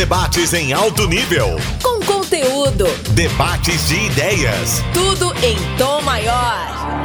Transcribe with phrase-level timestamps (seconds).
[0.00, 1.58] debates em alto nível.
[1.82, 2.86] Com conteúdo.
[3.10, 4.80] Debates de ideias.
[4.94, 6.56] Tudo em tom maior.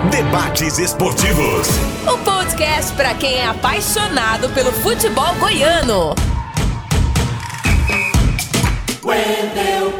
[0.09, 1.67] Debates esportivos.
[2.07, 6.15] O podcast para quem é apaixonado pelo futebol goiano.
[9.03, 9.93] Wendel.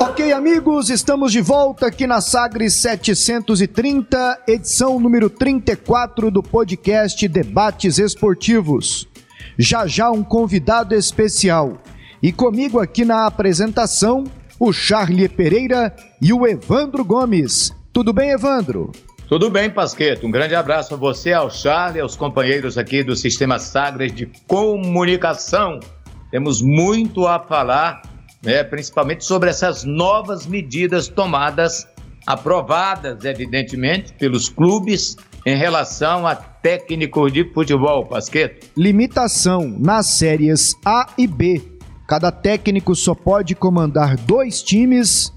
[0.00, 7.98] Ok, amigos, estamos de volta aqui na Sagres 730, edição número 34 do podcast Debates
[7.98, 9.11] Esportivos.
[9.58, 11.78] Já já um convidado especial.
[12.22, 14.24] E comigo aqui na apresentação,
[14.58, 17.74] o Charlie Pereira e o Evandro Gomes.
[17.92, 18.92] Tudo bem, Evandro?
[19.28, 20.26] Tudo bem, Pasqueto.
[20.26, 25.80] Um grande abraço a você, ao Charlie, aos companheiros aqui do Sistema Sagres de Comunicação.
[26.30, 28.02] Temos muito a falar,
[28.42, 31.88] né, principalmente sobre essas novas medidas tomadas,
[32.26, 38.68] aprovadas, evidentemente, pelos clubes em relação a técnicos de futebol, Pasqueto.
[38.76, 41.60] Limitação nas séries A e B.
[42.06, 45.32] Cada técnico só pode comandar dois times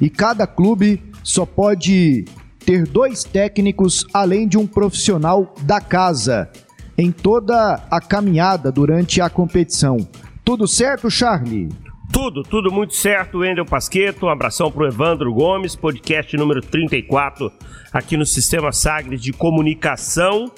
[0.00, 2.24] e cada clube só pode
[2.64, 6.50] ter dois técnicos além de um profissional da casa
[6.96, 9.96] em toda a caminhada durante a competição.
[10.44, 11.68] Tudo certo, Charlie?
[12.12, 14.26] Tudo, tudo muito certo, Wendel Pasqueto.
[14.26, 17.52] Um abração pro Evandro Gomes, podcast número 34
[17.92, 20.50] aqui no Sistema Sagres de Comunicação.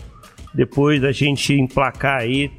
[0.55, 2.51] Depois da gente emplacar aí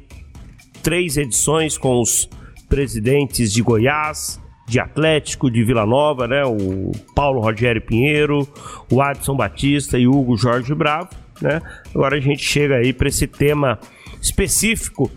[0.82, 2.28] três edições com os
[2.68, 6.44] presidentes de Goiás, de Atlético, de Vila Nova, né?
[6.44, 8.48] O Paulo Rogério Pinheiro,
[8.90, 11.60] o Adson Batista e o Hugo Jorge Bravo, né?
[11.94, 13.78] Agora a gente chega aí para esse tema
[14.20, 15.10] específico,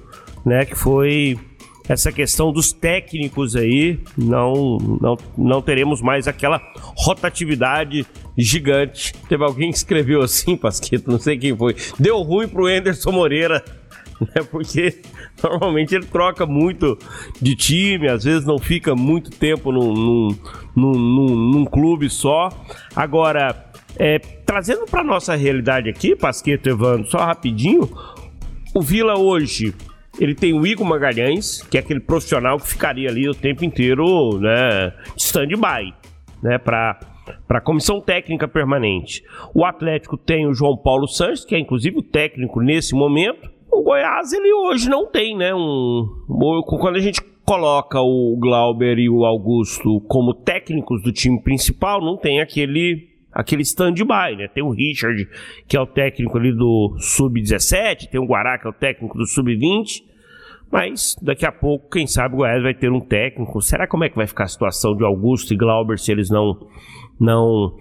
[0.45, 0.65] né?
[0.65, 1.39] Que foi
[1.87, 6.61] essa questão dos técnicos aí, não, não, não teremos mais aquela
[6.95, 8.05] rotatividade
[8.37, 9.13] gigante.
[9.29, 11.75] Teve alguém que escreveu assim, Pasquito, não sei quem foi.
[11.99, 13.63] Deu ruim pro Anderson Moreira,
[14.19, 14.43] né?
[14.49, 15.01] Porque
[15.41, 16.97] normalmente ele troca muito
[17.41, 19.93] de time, às vezes não fica muito tempo num,
[20.75, 22.49] num, num, num clube só.
[22.95, 27.89] Agora, é, trazendo para nossa realidade aqui, Pasqueto Evandro, só rapidinho,
[28.73, 29.73] o Vila hoje
[30.19, 34.39] ele tem o Igor Magalhães, que é aquele profissional que ficaria ali o tempo inteiro,
[34.39, 35.93] né, stand-by,
[36.41, 36.99] né, para
[37.47, 39.23] para a comissão técnica permanente.
[39.51, 43.49] O Atlético tem o João Paulo Santos, que é inclusive o técnico nesse momento.
[43.71, 46.07] O Goiás ele hoje não tem, né, um
[46.65, 52.17] quando a gente coloca o Glauber e o Augusto como técnicos do time principal, não
[52.17, 54.47] tem aquele aquele stand-by, né?
[54.47, 55.27] Tem o Richard,
[55.67, 59.27] que é o técnico ali do Sub-17, tem o Guará, que é o técnico do
[59.27, 60.03] Sub-20,
[60.71, 63.61] mas daqui a pouco, quem sabe, o Goiás vai ter um técnico.
[63.61, 66.57] Será como é que vai ficar a situação de Augusto e Glauber se eles não,
[67.19, 67.75] não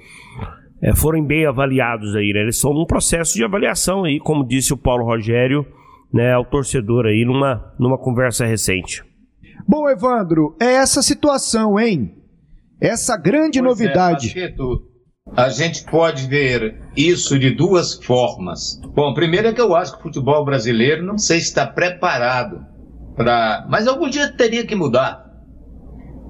[0.82, 2.40] é, forem bem avaliados aí, né?
[2.40, 5.64] Eles estão num processo de avaliação aí, como disse o Paulo Rogério,
[6.12, 9.02] né, ao torcedor aí numa, numa conversa recente.
[9.66, 12.14] Bom, Evandro, é essa situação, hein?
[12.80, 14.34] Essa grande Pois é, novidade.
[15.32, 18.78] A gente pode ver isso de duas formas.
[18.94, 22.64] Bom, primeiro é que eu acho que o futebol brasileiro não sei se está preparado
[23.16, 23.66] para.
[23.68, 25.24] Mas algum dia teria que mudar.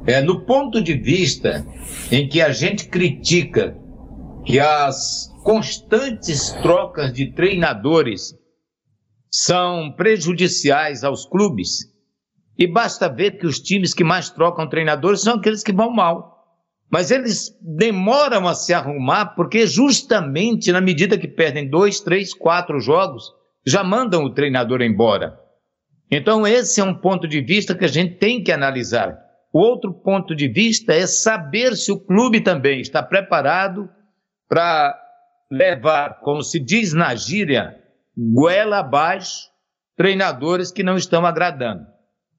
[0.07, 1.67] É, no ponto de vista
[2.11, 3.77] em que a gente critica
[4.45, 8.35] que as constantes trocas de treinadores
[9.31, 11.93] são prejudiciais aos clubes,
[12.57, 16.34] e basta ver que os times que mais trocam treinadores são aqueles que vão mal
[16.91, 22.79] mas eles demoram a se arrumar porque justamente na medida que perdem dois, três, quatro
[22.81, 23.33] jogos,
[23.67, 25.39] já mandam o treinador embora.
[26.11, 29.19] Então esse é um ponto de vista que a gente tem que analisar.
[29.53, 33.89] O outro ponto de vista é saber se o clube também está preparado
[34.49, 34.99] para
[35.51, 37.77] levar, como se diz na gíria,
[38.17, 39.49] goela abaixo,
[39.97, 41.87] treinadores que não estão agradando.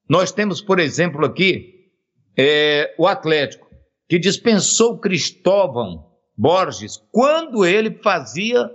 [0.10, 1.74] Nós temos, por exemplo, aqui
[2.38, 3.65] é, o Atlético
[4.08, 6.06] que dispensou Cristóvão
[6.38, 8.70] Borges quando ele fazia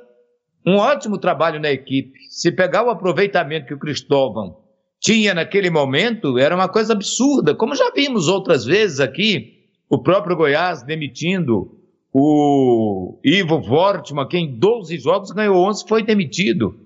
[0.66, 2.18] um ótimo trabalho na equipe.
[2.28, 4.58] Se pegar o aproveitamento que o Cristóvão
[5.00, 10.36] tinha naquele momento, era uma coisa absurda, como já vimos outras vezes aqui, o próprio
[10.36, 11.78] Goiás demitindo
[12.12, 16.78] o Ivo Vortman, que em 12 jogos ganhou 11, foi demitido.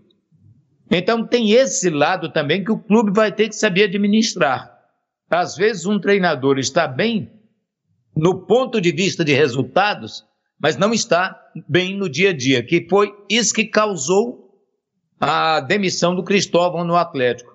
[0.90, 4.70] Então tem esse lado também que o clube vai ter que saber administrar.
[5.28, 7.30] Às vezes um treinador está bem
[8.16, 10.24] no ponto de vista de resultados,
[10.60, 11.38] mas não está
[11.68, 14.44] bem no dia a dia, que foi isso que causou
[15.20, 17.52] a demissão do Cristóvão no Atlético.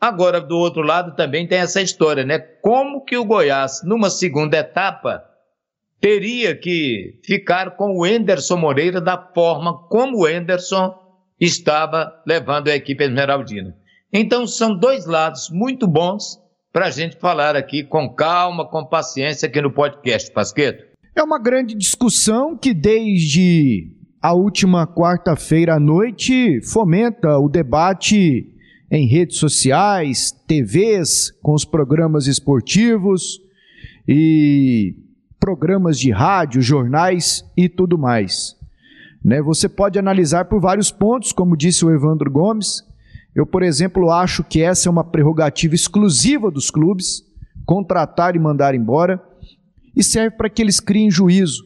[0.00, 2.38] Agora, do outro lado, também tem essa história, né?
[2.38, 5.22] Como que o Goiás, numa segunda etapa,
[6.00, 10.94] teria que ficar com o Enderson Moreira da forma como o Enderson
[11.38, 13.76] estava levando a equipe esmeraldina.
[14.10, 16.40] Então, são dois lados muito bons
[16.72, 20.84] para a gente falar aqui com calma, com paciência aqui no podcast, Pasqueto.
[21.14, 23.90] É uma grande discussão que desde
[24.22, 28.46] a última quarta-feira à noite fomenta o debate
[28.90, 33.40] em redes sociais, TVs, com os programas esportivos
[34.06, 34.94] e
[35.38, 38.56] programas de rádio, jornais e tudo mais.
[39.24, 39.40] Né?
[39.42, 42.82] Você pode analisar por vários pontos, como disse o Evandro Gomes.
[43.34, 47.22] Eu, por exemplo, acho que essa é uma prerrogativa exclusiva dos clubes,
[47.64, 49.22] contratar e mandar embora,
[49.94, 51.62] e serve para que eles criem juízo,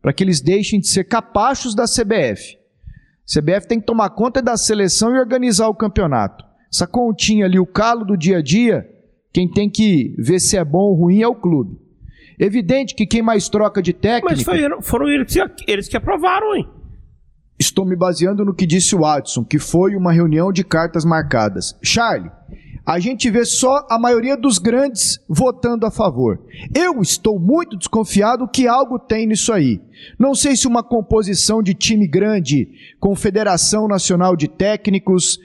[0.00, 2.56] para que eles deixem de ser capachos da CBF.
[2.56, 6.44] A CBF tem que tomar conta da seleção e organizar o campeonato.
[6.72, 8.88] Essa continha ali, o calo do dia a dia,
[9.32, 11.76] quem tem que ver se é bom ou ruim é o clube.
[12.38, 14.28] Evidente que quem mais troca de técnico.
[14.30, 15.34] Mas foi, foram eles,
[15.66, 16.68] eles que aprovaram, hein?
[17.58, 21.76] Estou me baseando no que disse o Watson, que foi uma reunião de cartas marcadas.
[21.82, 22.30] Charlie,
[22.86, 26.40] a gente vê só a maioria dos grandes votando a favor.
[26.74, 29.80] Eu estou muito desconfiado que algo tem nisso aí.
[30.18, 32.68] Não sei se uma composição de time grande,
[32.98, 35.38] Confederação Nacional de Técnicos,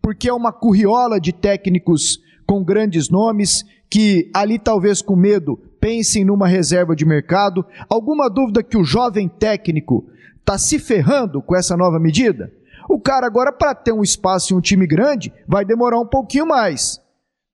[0.00, 6.24] porque é uma curriola de técnicos com grandes nomes que ali talvez com medo pensem
[6.24, 7.64] numa reserva de mercado.
[7.88, 10.06] Alguma dúvida que o jovem técnico
[10.44, 12.52] está se ferrando com essa nova medida?
[12.88, 16.46] O cara agora, para ter um espaço em um time grande, vai demorar um pouquinho
[16.46, 17.00] mais.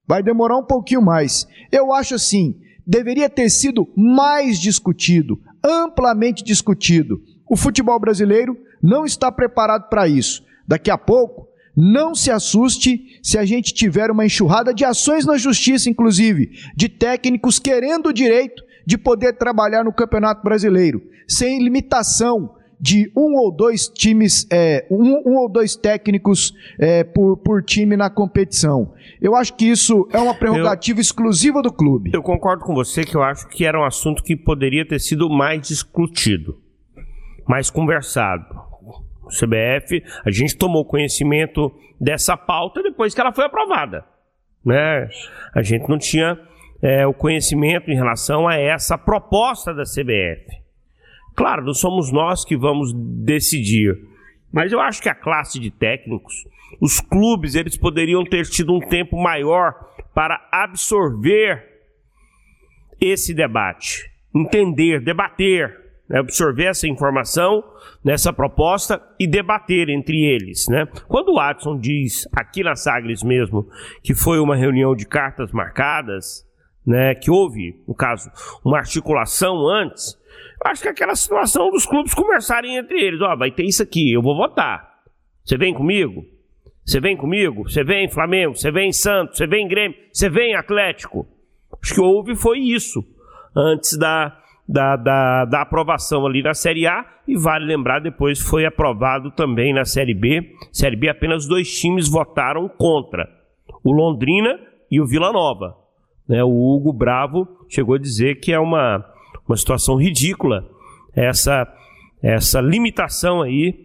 [0.06, 1.46] Vai demorar um pouquinho mais.
[1.70, 7.22] Eu acho assim, deveria ter sido mais discutido, amplamente discutido.
[7.48, 10.44] O futebol brasileiro não está preparado para isso.
[10.66, 15.36] Daqui a pouco, não se assuste se a gente tiver uma enxurrada de ações na
[15.36, 22.56] justiça, inclusive, de técnicos querendo o direito de poder trabalhar no Campeonato Brasileiro, sem limitação
[22.80, 27.96] de um ou dois times, é, um, um, ou dois técnicos é, por, por time
[27.96, 28.94] na competição.
[29.20, 32.10] Eu acho que isso é uma prerrogativa eu, exclusiva do clube.
[32.14, 35.28] Eu concordo com você que eu acho que era um assunto que poderia ter sido
[35.28, 36.58] mais discutido,
[37.46, 38.70] mais conversado.
[39.22, 44.04] O CBF, a gente tomou conhecimento dessa pauta depois que ela foi aprovada.
[44.64, 45.08] Né?
[45.54, 46.38] A gente não tinha
[46.82, 50.59] é, o conhecimento em relação a essa proposta da CBF.
[51.40, 53.98] Claro, não somos nós que vamos decidir,
[54.52, 56.46] mas eu acho que a classe de técnicos,
[56.78, 59.72] os clubes, eles poderiam ter tido um tempo maior
[60.14, 61.64] para absorver
[63.00, 65.74] esse debate, entender, debater,
[66.06, 67.64] né, absorver essa informação
[68.04, 70.66] nessa proposta e debater entre eles.
[70.68, 70.84] Né?
[71.08, 73.66] Quando o Watson diz, aqui na Sagres mesmo,
[74.02, 76.46] que foi uma reunião de cartas marcadas,
[76.86, 78.30] né, que houve, no caso,
[78.62, 80.19] uma articulação antes,
[80.64, 83.82] acho que é aquela situação dos clubes conversarem entre eles, ó, oh, vai ter isso
[83.82, 84.90] aqui, eu vou votar.
[85.44, 86.24] Você vem comigo?
[86.84, 87.68] Você vem comigo?
[87.68, 88.56] Você vem Flamengo?
[88.56, 89.36] Você vem Santos?
[89.36, 89.96] Você vem Grêmio?
[90.12, 91.26] Você vem Atlético?
[91.82, 93.04] Acho que houve foi isso
[93.56, 94.36] antes da,
[94.68, 99.72] da, da, da, aprovação ali na Série A e vale lembrar depois foi aprovado também
[99.72, 100.52] na Série B.
[100.72, 103.28] Série B apenas dois times votaram contra,
[103.84, 104.58] o Londrina
[104.90, 105.76] e o Vila Nova.
[106.28, 109.04] Né, o Hugo Bravo chegou a dizer que é uma
[109.50, 110.64] uma situação ridícula
[111.14, 111.66] essa,
[112.22, 113.84] essa limitação aí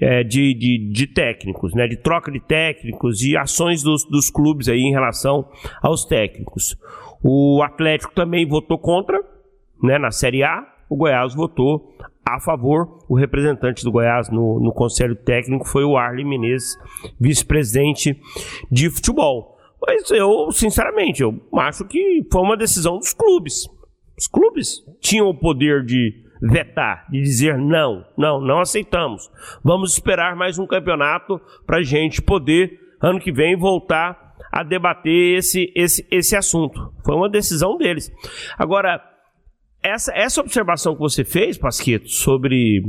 [0.00, 4.68] é, de, de, de, técnicos, né, de troca de técnicos e ações dos, dos clubes
[4.68, 5.48] aí em relação
[5.82, 6.76] aos técnicos.
[7.22, 9.20] O Atlético também votou contra,
[9.82, 12.98] né, na Série A, o Goiás votou a favor.
[13.08, 16.76] O representante do Goiás no, no Conselho Técnico foi o Arlen Menezes,
[17.20, 18.18] vice-presidente
[18.70, 19.56] de futebol.
[19.86, 23.68] Mas eu, sinceramente, eu acho que foi uma decisão dos clubes.
[24.18, 29.30] Os clubes tinham o poder de vetar, de dizer não, não, não aceitamos.
[29.62, 35.38] Vamos esperar mais um campeonato para a gente poder, ano que vem, voltar a debater
[35.38, 36.92] esse, esse, esse assunto.
[37.04, 38.10] Foi uma decisão deles.
[38.58, 39.02] Agora,
[39.82, 42.82] essa, essa observação que você fez, Pasqueto, sobre,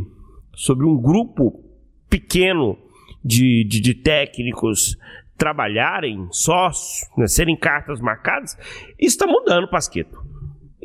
[0.54, 1.64] sobre um grupo
[2.10, 2.78] pequeno
[3.24, 4.96] de, de, de técnicos
[5.38, 8.56] trabalharem sócios, né, serem cartas marcadas,
[9.00, 10.25] está mudando, Pasqueto.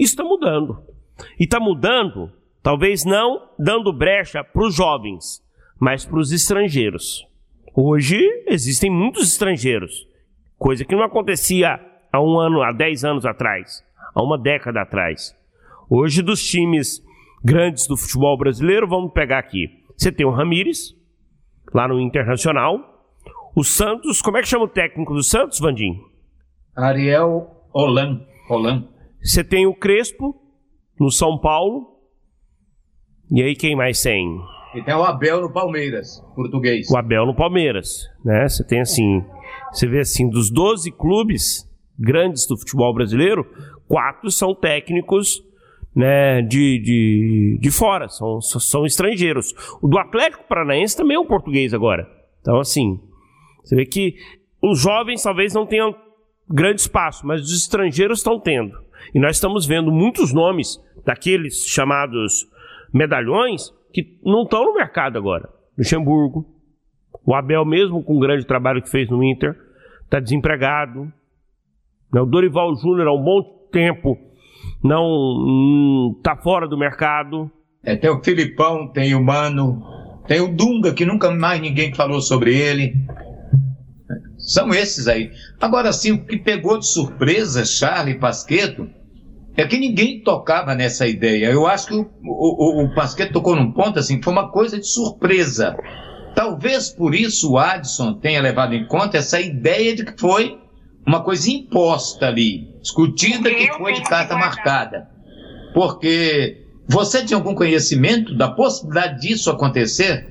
[0.00, 0.82] Isso está mudando.
[1.38, 5.42] E está mudando, talvez não dando brecha para os jovens,
[5.78, 7.26] mas para os estrangeiros.
[7.76, 10.08] Hoje existem muitos estrangeiros,
[10.58, 11.78] coisa que não acontecia
[12.10, 15.36] há um ano, há dez anos atrás, há uma década atrás.
[15.90, 17.04] Hoje, dos times
[17.44, 19.66] grandes do futebol brasileiro, vamos pegar aqui.
[19.94, 20.96] Você tem o Ramires,
[21.74, 23.04] lá no Internacional.
[23.54, 26.00] O Santos, como é que chama o técnico do Santos, Vandim?
[26.74, 28.24] Ariel Holan.
[28.48, 28.88] Holan.
[29.22, 30.34] Você tem o Crespo
[30.98, 31.98] no São Paulo.
[33.30, 34.38] E aí quem mais tem?
[34.74, 36.88] E tem o Abel no Palmeiras, português.
[36.90, 38.48] O Abel no Palmeiras, né?
[38.48, 39.24] Você tem assim,
[39.72, 43.44] você vê assim, dos 12 clubes grandes do futebol brasileiro,
[43.86, 45.42] quatro são técnicos
[45.94, 49.52] né, de, de, de fora, são, são estrangeiros.
[49.82, 52.08] O do Atlético Paranaense também é um português agora.
[52.40, 53.00] Então, assim,
[53.62, 54.14] você vê que
[54.62, 55.94] os jovens talvez não tenham
[56.48, 58.72] grande espaço, mas os estrangeiros estão tendo.
[59.14, 62.46] E nós estamos vendo muitos nomes daqueles chamados
[62.92, 65.48] medalhões que não estão no mercado agora.
[65.76, 66.46] Luxemburgo,
[67.24, 69.56] o Abel, mesmo com o grande trabalho que fez no Inter,
[70.04, 71.12] está desempregado.
[72.12, 74.18] O Dorival Júnior, há um bom tempo,
[74.82, 77.50] não está hum, fora do mercado.
[77.82, 79.82] É, tem o Filipão, tem o Mano,
[80.26, 82.94] tem o Dunga, que nunca mais ninguém falou sobre ele.
[84.50, 85.30] São esses aí.
[85.60, 88.90] Agora sim, o que pegou de surpresa Charlie Pasqueto
[89.56, 91.46] é que ninguém tocava nessa ideia.
[91.46, 94.88] Eu acho que o, o, o Pasqueto tocou num ponto assim, foi uma coisa de
[94.88, 95.76] surpresa.
[96.34, 100.58] Talvez por isso o Adson tenha levado em conta essa ideia de que foi
[101.06, 105.08] uma coisa imposta ali, discutida que foi de carta marcada.
[105.72, 110.29] Porque você tinha algum conhecimento da possibilidade disso acontecer?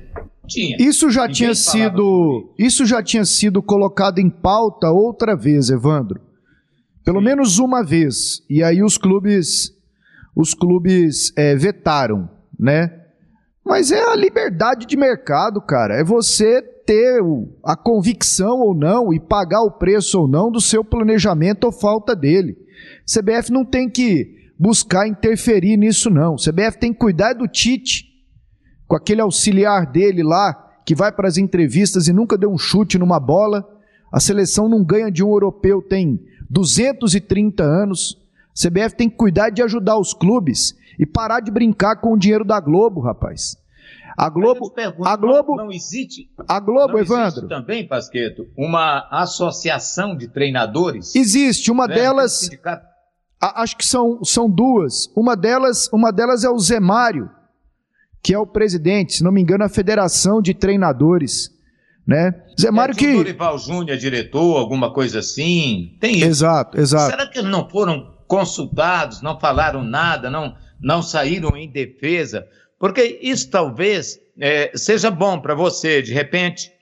[0.50, 0.76] Tinha.
[0.80, 6.20] Isso já Ninguém tinha sido, isso já tinha sido colocado em pauta outra vez, Evandro.
[7.04, 7.24] Pelo Sim.
[7.24, 8.42] menos uma vez.
[8.50, 9.72] E aí os clubes,
[10.34, 12.28] os clubes é, vetaram,
[12.58, 12.96] né?
[13.64, 15.94] Mas é a liberdade de mercado, cara.
[15.94, 17.20] É você ter
[17.64, 22.16] a convicção ou não e pagar o preço ou não do seu planejamento ou falta
[22.16, 22.56] dele.
[23.06, 26.34] CBF não tem que buscar interferir nisso, não.
[26.34, 28.09] CBF tem que cuidar do Tite,
[28.90, 30.52] com aquele auxiliar dele lá,
[30.84, 33.64] que vai para as entrevistas e nunca deu um chute numa bola.
[34.12, 36.20] A seleção não ganha de um europeu, tem
[36.50, 38.18] 230 anos.
[38.52, 42.44] CBF tem que cuidar de ajudar os clubes e parar de brincar com o dinheiro
[42.44, 43.56] da Globo, rapaz.
[44.18, 46.28] A Globo, pergunto, a Globo, não, não existe.
[46.48, 47.46] A Globo, não Evandro.
[47.46, 51.14] também, Pasqueto, uma associação de treinadores?
[51.14, 51.94] Existe, uma né?
[51.94, 52.50] delas.
[53.40, 55.06] acho que são, são duas.
[55.14, 57.30] Uma delas, uma delas é o Zé Mário,
[58.22, 61.50] que é o presidente, se não me engano, a Federação de Treinadores.
[62.06, 62.34] Né?
[62.60, 63.08] Zé Mário é, que.
[63.08, 65.96] O Dorival Júnior é diretor, alguma coisa assim.
[66.00, 66.26] Tem isso.
[66.26, 67.10] Exato, exato.
[67.10, 72.46] Será que eles não foram consultados, não falaram nada, não, não saíram em defesa?
[72.78, 76.72] Porque isso talvez é, seja bom para você, de repente,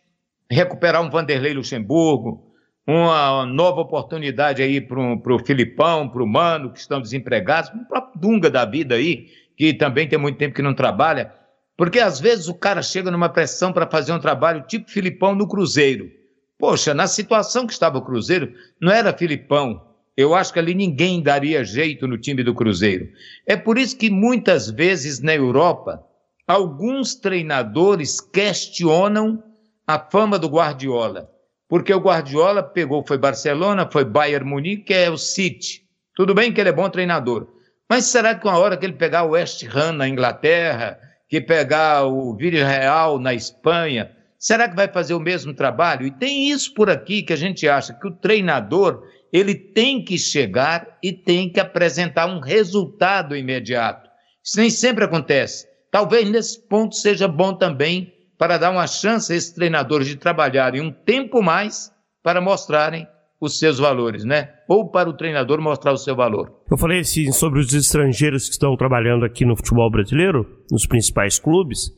[0.50, 2.48] recuperar um Vanderlei Luxemburgo,
[2.86, 7.86] uma nova oportunidade aí para o Filipão, para o Mano, que estão desempregados, para o
[7.86, 9.26] próprio Dunga da vida aí,
[9.58, 11.34] que também tem muito tempo que não trabalha.
[11.76, 15.48] Porque às vezes o cara chega numa pressão para fazer um trabalho tipo Filipão no
[15.48, 16.08] Cruzeiro.
[16.56, 19.84] Poxa, na situação que estava o Cruzeiro, não era Filipão,
[20.16, 23.08] eu acho que ali ninguém daria jeito no time do Cruzeiro.
[23.44, 26.04] É por isso que muitas vezes na Europa,
[26.46, 29.42] alguns treinadores questionam
[29.86, 31.28] a fama do Guardiola.
[31.68, 35.82] Porque o Guardiola pegou, foi Barcelona, foi Bayern Munique, que é o City.
[36.14, 37.57] Tudo bem que ele é bom treinador.
[37.88, 42.04] Mas será que uma hora que ele pegar o West Ham na Inglaterra, que pegar
[42.04, 46.06] o Villarreal na Espanha, será que vai fazer o mesmo trabalho?
[46.06, 49.02] E tem isso por aqui que a gente acha que o treinador
[49.32, 54.08] ele tem que chegar e tem que apresentar um resultado imediato.
[54.44, 55.66] Isso nem sempre acontece.
[55.90, 60.80] Talvez nesse ponto seja bom também para dar uma chance a esses treinadores de trabalharem
[60.80, 61.90] um tempo mais
[62.22, 63.06] para mostrarem
[63.40, 64.50] os seus valores, né?
[64.66, 66.52] Ou para o treinador mostrar o seu valor.
[66.70, 71.38] Eu falei assim, sobre os estrangeiros que estão trabalhando aqui no futebol brasileiro, nos principais
[71.38, 71.92] clubes.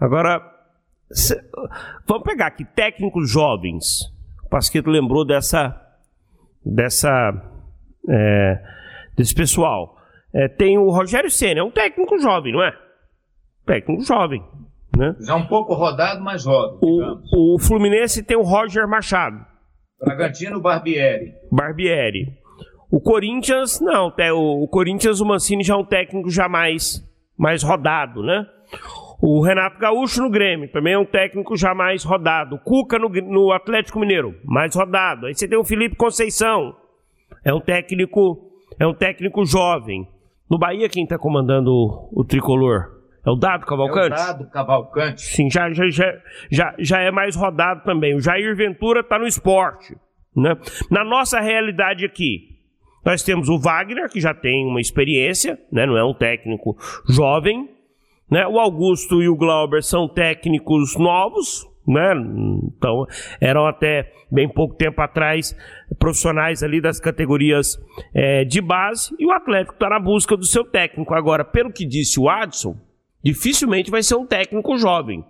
[0.00, 0.40] Agora,
[1.10, 1.38] cê,
[2.06, 4.00] vamos pegar aqui técnicos jovens.
[4.46, 5.78] O Pasqueto lembrou dessa
[6.64, 7.32] dessa
[8.08, 8.62] é,
[9.16, 9.96] desse pessoal.
[10.32, 12.72] É, tem o Rogério Senna, é um técnico jovem, não é?
[13.66, 14.42] Técnico jovem,
[14.96, 15.14] né?
[15.20, 16.78] Já um pouco rodado, mas jovem.
[16.80, 19.44] O, o Fluminense tem o Roger Machado.
[20.00, 21.34] Bragantino Barbieri.
[21.50, 22.32] Barbieri.
[22.90, 27.04] O Corinthians, não, o, o Corinthians, o Mancini já é um técnico já mais,
[27.36, 28.46] mais rodado, né?
[29.20, 32.54] O Renato Gaúcho no Grêmio, também é um técnico já mais rodado.
[32.54, 35.26] O Cuca no, no Atlético Mineiro, mais rodado.
[35.26, 36.74] Aí você tem o Felipe Conceição,
[37.44, 40.08] é um técnico, é um técnico jovem.
[40.48, 42.97] No Bahia, quem está comandando o, o, tricolor?
[43.28, 44.18] É o Dado Cavalcante?
[44.18, 45.20] É o Dado Cavalcante.
[45.20, 46.14] Sim, já, já, já,
[46.50, 48.14] já, já é mais rodado também.
[48.14, 49.94] O Jair Ventura está no esporte.
[50.34, 50.56] Né?
[50.90, 52.56] Na nossa realidade aqui,
[53.04, 55.84] nós temos o Wagner, que já tem uma experiência, né?
[55.84, 56.74] não é um técnico
[57.06, 57.68] jovem.
[58.30, 58.46] Né?
[58.46, 62.12] O Augusto e o Glauber são técnicos novos, né?
[62.76, 63.06] Então,
[63.40, 65.56] eram até bem pouco tempo atrás
[65.98, 67.78] profissionais ali das categorias
[68.14, 71.14] é, de base e o Atlético está na busca do seu técnico.
[71.14, 72.76] Agora, pelo que disse o Adson,
[73.22, 75.24] dificilmente vai ser um técnico jovem.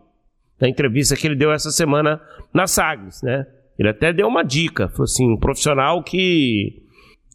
[0.61, 2.21] Na entrevista que ele deu essa semana
[2.53, 3.47] na Sagres, né?
[3.79, 6.83] Ele até deu uma dica, falou assim, um profissional que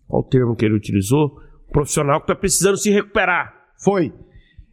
[0.07, 1.39] qual o termo que ele utilizou?
[1.71, 3.51] Profissional que está precisando se recuperar.
[3.83, 4.13] Foi.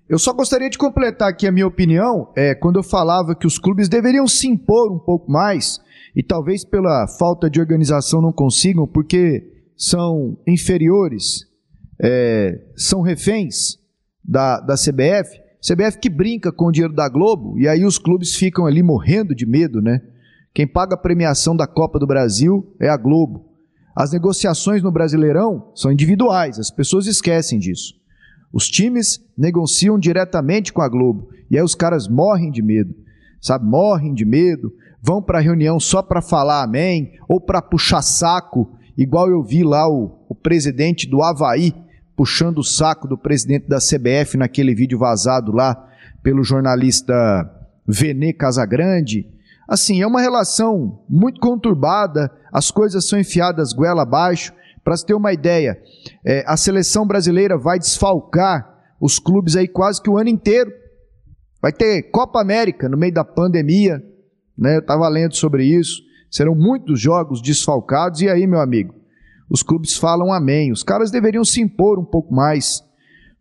[0.06, 3.58] Eu só gostaria de completar aqui a minha opinião, é, quando eu falava que os
[3.58, 5.80] clubes deveriam se impor um pouco mais,
[6.14, 9.42] e talvez pela falta de organização não consigam, porque
[9.76, 11.46] são inferiores,
[12.02, 13.78] é, são reféns
[14.22, 15.39] da, da CBF.
[15.60, 19.34] CBF que brinca com o dinheiro da Globo, e aí os clubes ficam ali morrendo
[19.34, 20.00] de medo, né?
[20.54, 23.46] Quem paga a premiação da Copa do Brasil é a Globo.
[23.94, 27.94] As negociações no Brasileirão são individuais, as pessoas esquecem disso.
[28.52, 32.94] Os times negociam diretamente com a Globo e aí os caras morrem de medo,
[33.40, 33.66] sabe?
[33.66, 38.72] Morrem de medo, vão para a reunião só para falar amém ou para puxar saco,
[38.96, 41.74] igual eu vi lá o, o presidente do Havaí
[42.20, 45.88] puxando o saco do presidente da CBF naquele vídeo vazado lá
[46.22, 47.14] pelo jornalista
[47.88, 49.26] Vene Casagrande.
[49.66, 54.52] Assim, é uma relação muito conturbada, as coisas são enfiadas goela abaixo.
[54.84, 55.80] Para se ter uma ideia,
[56.22, 58.68] é, a seleção brasileira vai desfalcar
[59.00, 60.70] os clubes aí quase que o ano inteiro.
[61.62, 63.98] Vai ter Copa América no meio da pandemia,
[64.58, 64.76] né?
[64.76, 66.02] Eu estava lendo sobre isso.
[66.30, 68.20] Serão muitos jogos desfalcados.
[68.20, 69.00] E aí, meu amigo?
[69.50, 70.71] Os clubes falam amém.
[70.71, 72.83] Os caras deveriam se impor um pouco mais,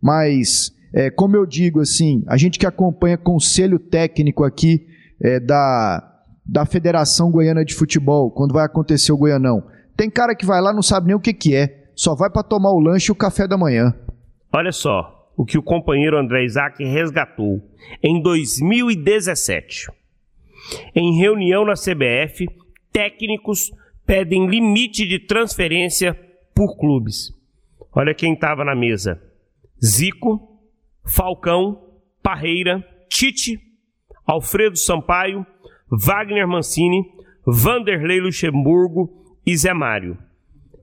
[0.01, 4.87] mas, é, como eu digo, assim, a gente que acompanha conselho técnico aqui
[5.21, 6.03] é, da,
[6.45, 9.63] da Federação Goiana de Futebol, quando vai acontecer o Goianão,
[9.95, 12.43] tem cara que vai lá não sabe nem o que, que é, só vai para
[12.43, 13.93] tomar o lanche e o café da manhã.
[14.51, 17.61] Olha só o que o companheiro André Isaac resgatou
[18.01, 19.87] em 2017.
[20.95, 22.45] Em reunião na CBF,
[22.91, 23.71] técnicos
[24.09, 26.19] pedem limite de transferência
[26.55, 27.31] por clubes.
[27.95, 29.21] Olha quem estava na mesa:
[29.85, 30.59] Zico,
[31.05, 31.79] Falcão,
[32.23, 33.59] Parreira, Tite,
[34.25, 35.45] Alfredo Sampaio,
[35.91, 37.03] Wagner Mancini,
[37.45, 40.17] Vanderlei Luxemburgo e Zé Mário.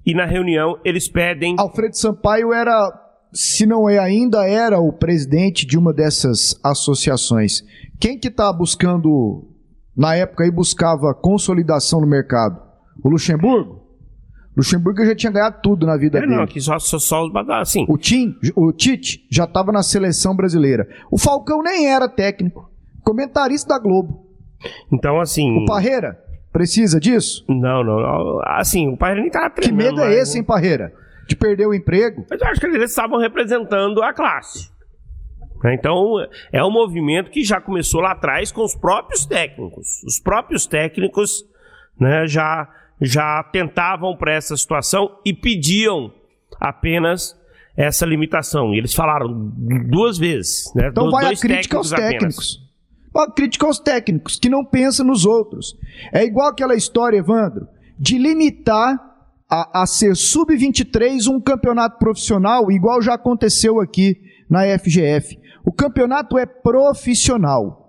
[0.06, 1.56] E na reunião eles pedem.
[1.58, 2.92] Alfredo Sampaio era,
[3.32, 7.64] se não é ainda, era o presidente de uma dessas associações.
[7.98, 9.50] Quem que está buscando,
[9.96, 12.65] na época aí, buscava consolidação no mercado?
[13.02, 13.86] O Luxemburgo?
[14.56, 16.34] Luxemburgo já tinha ganhado tudo na vida é, dele.
[16.34, 17.84] Não, aqui só, só, só assim.
[17.88, 20.88] O, Tim, o Tite já estava na seleção brasileira.
[21.10, 22.70] O Falcão nem era técnico.
[23.04, 24.26] Comentarista da Globo.
[24.90, 25.62] Então, assim.
[25.62, 26.18] O Parreira
[26.52, 27.44] precisa disso?
[27.48, 28.40] Não, não.
[28.44, 29.82] Assim, o Parreira nem estava treinando.
[29.82, 30.90] Que medo é esse, hein, Parreira?
[31.28, 32.24] De perder o emprego?
[32.30, 34.70] Mas eu acho que eles estavam representando a classe.
[35.62, 36.14] Né, então,
[36.50, 40.02] é um movimento que já começou lá atrás com os próprios técnicos.
[40.04, 41.44] Os próprios técnicos
[42.00, 42.68] né, já
[43.00, 46.12] já tentavam para essa situação e pediam
[46.60, 47.36] apenas
[47.76, 48.74] essa limitação.
[48.74, 49.52] E eles falaram
[49.88, 50.72] duas vezes.
[50.74, 50.88] Né?
[50.88, 52.62] Então vai a crítica aos técnicos.
[53.12, 55.76] Vai a crítica aos técnicos, que não pensam nos outros.
[56.12, 57.66] É igual aquela história, Evandro,
[57.98, 58.98] de limitar
[59.48, 65.38] a, a ser sub-23 um campeonato profissional, igual já aconteceu aqui na FGF.
[65.64, 67.86] O campeonato é profissional.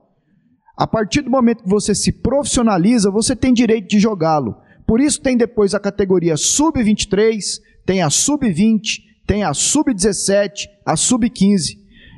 [0.76, 4.56] A partir do momento que você se profissionaliza, você tem direito de jogá-lo.
[4.88, 11.76] Por isso tem depois a categoria sub-23, tem a sub-20, tem a sub-17, a sub-15.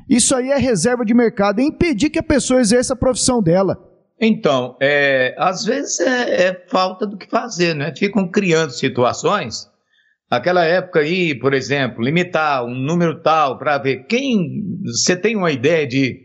[0.08, 3.76] Isso aí é reserva de mercado, é impedir que a pessoa exerça a profissão dela.
[4.20, 7.92] Então, é, às vezes é, é, falta do que fazer, né?
[7.96, 9.68] Ficam criando situações.
[10.30, 14.80] Aquela época aí, por exemplo, limitar um número tal para ver quem.
[14.84, 16.20] Você tem uma ideia de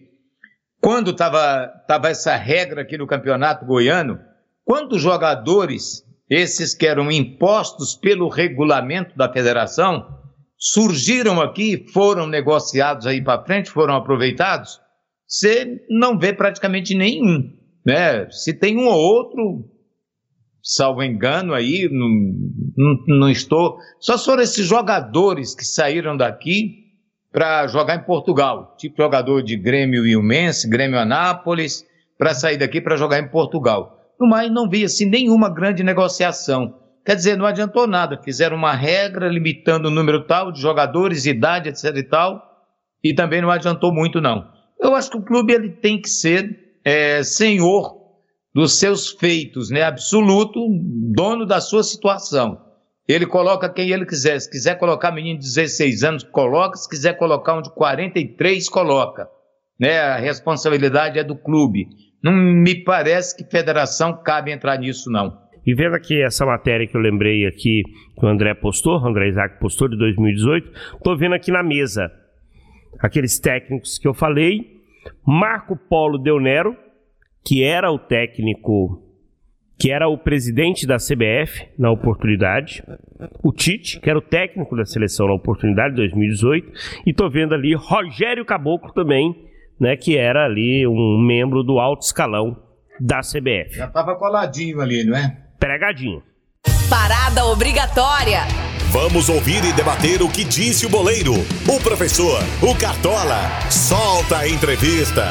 [0.79, 4.19] quando estava tava essa regra aqui no campeonato goiano?
[4.63, 10.07] Quantos jogadores esses que eram impostos pelo regulamento da federação,
[10.57, 14.79] surgiram aqui, foram negociados aí para frente, foram aproveitados,
[15.27, 17.51] você não vê praticamente nenhum.
[17.85, 18.29] Né?
[18.31, 19.69] Se tem um ou outro,
[20.61, 22.09] salvo engano aí, não,
[22.75, 23.77] não, não estou.
[23.99, 26.83] Só foram esses jogadores que saíram daqui
[27.31, 31.85] para jogar em Portugal, tipo jogador de Grêmio Ilmense, Grêmio Anápolis,
[32.17, 33.94] para sair daqui para jogar em Portugal.
[34.19, 36.79] No mais, não via assim, nenhuma grande negociação.
[37.05, 38.19] Quer dizer, não adiantou nada.
[38.23, 42.41] Fizeram uma regra limitando o número tal de jogadores, idade, etc e tal,
[43.03, 44.47] e também não adiantou muito, não.
[44.79, 47.95] Eu acho que o clube ele tem que ser é, senhor
[48.53, 49.83] dos seus feitos, né?
[49.83, 50.59] absoluto,
[51.13, 52.61] dono da sua situação.
[53.07, 54.39] Ele coloca quem ele quiser.
[54.39, 56.75] Se quiser colocar menino de 16 anos, coloca.
[56.75, 59.29] Se quiser colocar um de 43, coloca.
[59.79, 59.99] Né?
[59.99, 61.87] A responsabilidade é do clube.
[62.25, 65.37] Não me parece que federação cabe entrar nisso, não.
[65.63, 67.83] E vendo aqui essa matéria que eu lembrei aqui,
[68.19, 72.11] que o André postou, o André Isaac postou de 2018, estou vendo aqui na mesa
[72.99, 74.81] aqueles técnicos que eu falei,
[75.23, 76.75] Marco Polo Del Nero,
[77.45, 79.03] que era o técnico
[79.77, 82.81] que era o presidente da CBF na oportunidade,
[83.43, 86.71] o Tite, que era o técnico da seleção na oportunidade, 2018,
[87.05, 89.35] e tô vendo ali Rogério Caboclo também,
[89.79, 92.57] né, que era ali um membro do alto escalão
[92.99, 93.75] da CBF.
[93.75, 95.37] Já tava coladinho ali, não é?
[95.59, 96.23] Pregadinho.
[96.89, 98.41] Parada obrigatória.
[98.91, 103.49] Vamos ouvir e debater o que disse o boleiro, o professor, o Cartola.
[103.69, 105.25] Solta a entrevista.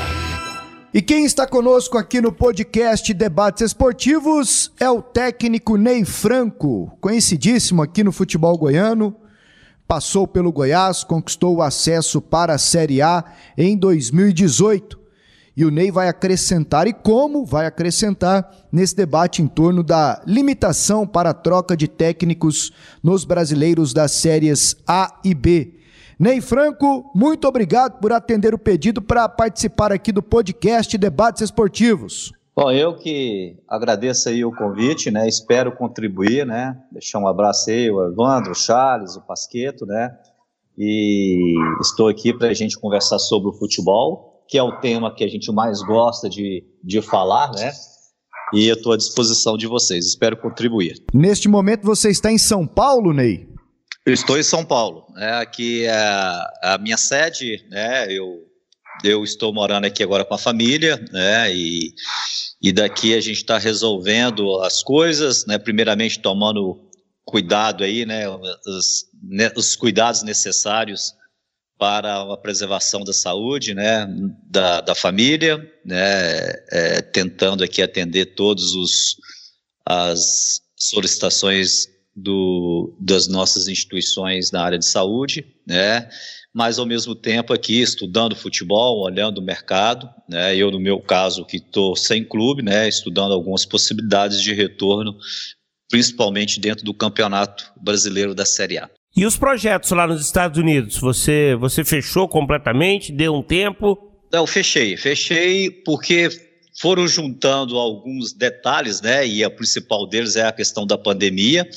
[0.92, 7.82] E quem está conosco aqui no podcast Debates Esportivos é o técnico Ney Franco, conhecidíssimo
[7.82, 9.16] aqui no futebol goiano.
[9.86, 13.24] Passou pelo Goiás, conquistou o acesso para a Série A
[13.56, 14.98] em 2018.
[15.56, 21.06] E o Ney vai acrescentar, e como vai acrescentar, nesse debate em torno da limitação
[21.06, 25.74] para a troca de técnicos nos brasileiros das séries A e B.
[26.18, 32.32] Ney Franco, muito obrigado por atender o pedido para participar aqui do podcast Debates Esportivos.
[32.56, 35.26] Bom, eu que agradeço aí o convite, né?
[35.26, 36.80] Espero contribuir, né?
[36.92, 40.16] Deixar um abraço aí o Evandro, o Charles, o Pasqueto, né?
[40.78, 45.24] E estou aqui para a gente conversar sobre o futebol, que é o tema que
[45.24, 47.72] a gente mais gosta de, de falar, né?
[48.52, 50.06] E eu estou à disposição de vocês.
[50.06, 51.02] Espero contribuir.
[51.12, 53.48] Neste momento você está em São Paulo, Ney?
[54.06, 55.38] Eu estou em São Paulo, né?
[55.38, 55.92] aqui é
[56.62, 58.12] a minha sede, né?
[58.12, 58.42] Eu,
[59.02, 61.54] eu estou morando aqui agora com a família, né?
[61.54, 61.94] E,
[62.62, 65.58] e daqui a gente está resolvendo as coisas, né?
[65.58, 66.80] Primeiramente tomando
[67.24, 68.28] cuidado aí, né?
[68.28, 69.50] Os, né?
[69.56, 71.12] os cuidados necessários
[71.78, 74.06] para a preservação da saúde, né?
[74.48, 76.52] Da, da família, né?
[76.70, 79.16] É, tentando aqui atender todos os
[79.86, 86.08] as solicitações do, das nossas instituições na área de saúde, né?
[86.54, 90.54] Mas ao mesmo tempo aqui estudando futebol, olhando o mercado, né?
[90.54, 92.88] Eu no meu caso que estou sem clube, né?
[92.88, 95.16] Estudando algumas possibilidades de retorno,
[95.90, 98.88] principalmente dentro do campeonato brasileiro da Série A.
[99.16, 103.12] E os projetos lá nos Estados Unidos, você você fechou completamente?
[103.12, 103.96] Deu um tempo?
[104.32, 106.28] Não, fechei, fechei porque
[106.80, 109.26] foram juntando alguns detalhes, né?
[109.26, 111.68] E a principal deles é a questão da pandemia,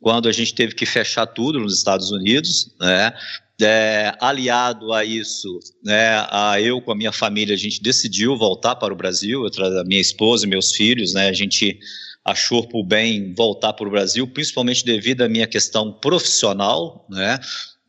[0.00, 3.12] quando a gente teve que fechar tudo nos Estados Unidos, né?
[3.60, 8.76] É, aliado a isso, né, a eu com a minha família, a gente decidiu voltar
[8.76, 11.78] para o Brasil, eu, a minha esposa e meus filhos, né, a gente
[12.24, 17.38] achou por bem voltar para o Brasil, principalmente devido à minha questão profissional, né,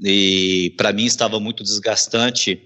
[0.03, 2.61] e para mim estava muito desgastante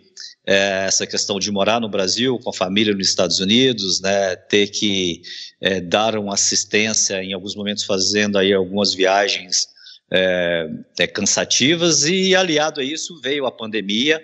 [0.48, 4.68] é, essa questão de morar no Brasil com a família nos Estados Unidos, né, ter
[4.68, 5.22] que
[5.60, 9.75] é, dar uma assistência em alguns momentos fazendo aí algumas viagens
[10.12, 10.68] é,
[11.00, 14.24] é, cansativas e aliado a isso veio a pandemia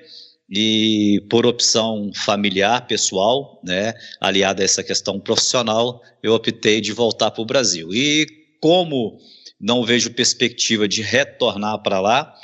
[0.49, 7.31] e por opção familiar, pessoal, né, aliada a essa questão profissional, eu optei de voltar
[7.31, 7.93] para o Brasil.
[7.93, 8.27] E
[8.59, 9.17] como
[9.59, 12.35] não vejo perspectiva de retornar para lá,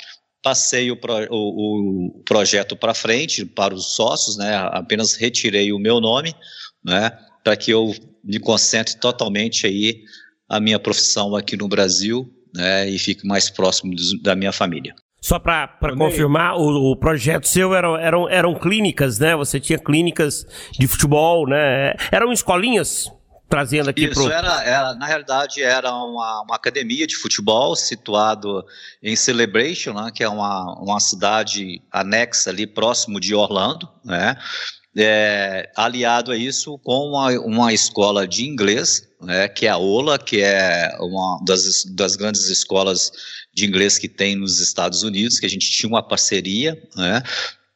[0.42, 4.56] passei o, pro, o, o projeto para frente para os sócios, né?
[4.72, 6.34] Apenas retirei o meu nome,
[6.82, 7.10] né?
[7.44, 10.02] Para que eu me concentre totalmente aí
[10.48, 12.88] a minha profissão aqui no Brasil, né?
[12.88, 14.94] E fique mais próximo da minha família.
[15.20, 19.34] Só para confirmar, o, o, projeto seu eram, eram, eram clínicas, né?
[19.34, 20.46] Você tinha clínicas
[20.78, 21.94] de futebol, né?
[22.12, 23.10] Eram escolinhas
[23.48, 24.30] trazendo aqui Isso pro...
[24.30, 28.64] era, era, na realidade, era uma, uma academia de futebol situado
[29.02, 34.36] em Celebration, né, que é uma, uma cidade anexa ali próximo de Orlando, né?
[35.00, 40.18] É, aliado a isso com uma, uma escola de inglês, né, que é a OLA,
[40.18, 43.12] que é uma das, das grandes escolas
[43.54, 47.22] de inglês que tem nos Estados Unidos, que a gente tinha uma parceria, né,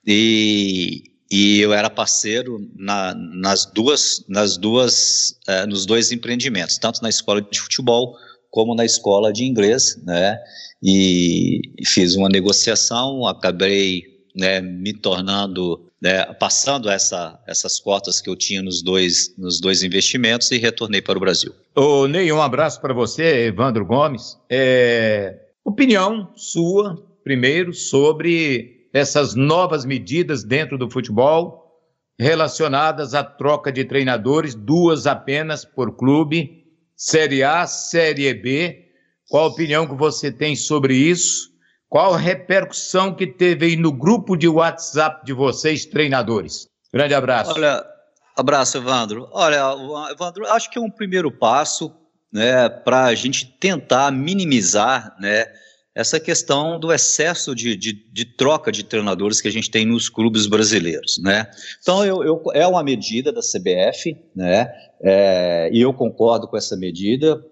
[0.04, 7.02] e, e eu era parceiro na, nas duas, nas duas, uh, nos dois empreendimentos, tanto
[7.02, 8.16] na escola de futebol
[8.50, 10.38] como na escola de inglês, né?
[10.82, 14.04] E fiz uma negociação, acabei
[14.36, 19.84] né, me tornando, né, passando essa, essas cotas que eu tinha nos dois, nos dois
[19.84, 21.54] investimentos e retornei para o Brasil.
[21.76, 24.36] Ô, Ney, um abraço para você, Evandro Gomes.
[24.50, 31.62] É, opinião sua, primeiro, sobre essas novas medidas dentro do futebol
[32.18, 36.64] relacionadas à troca de treinadores, duas apenas por clube,
[36.96, 38.86] Série A, Série B.
[39.28, 41.51] Qual a opinião que você tem sobre isso?
[41.92, 46.66] Qual a repercussão que teve aí no grupo de WhatsApp de vocês, treinadores?
[46.90, 47.52] Grande abraço.
[47.52, 47.84] Olha,
[48.34, 49.28] abraço, Evandro.
[49.30, 49.60] Olha,
[50.10, 51.94] Evandro, acho que é um primeiro passo
[52.32, 55.44] né, para a gente tentar minimizar né,
[55.94, 60.08] essa questão do excesso de, de, de, troca de treinadores que a gente tem nos
[60.08, 61.46] clubes brasileiros, né?
[61.82, 64.72] Então, eu, eu é uma medida da CBF, né?
[65.02, 67.44] É, e eu concordo com essa medida,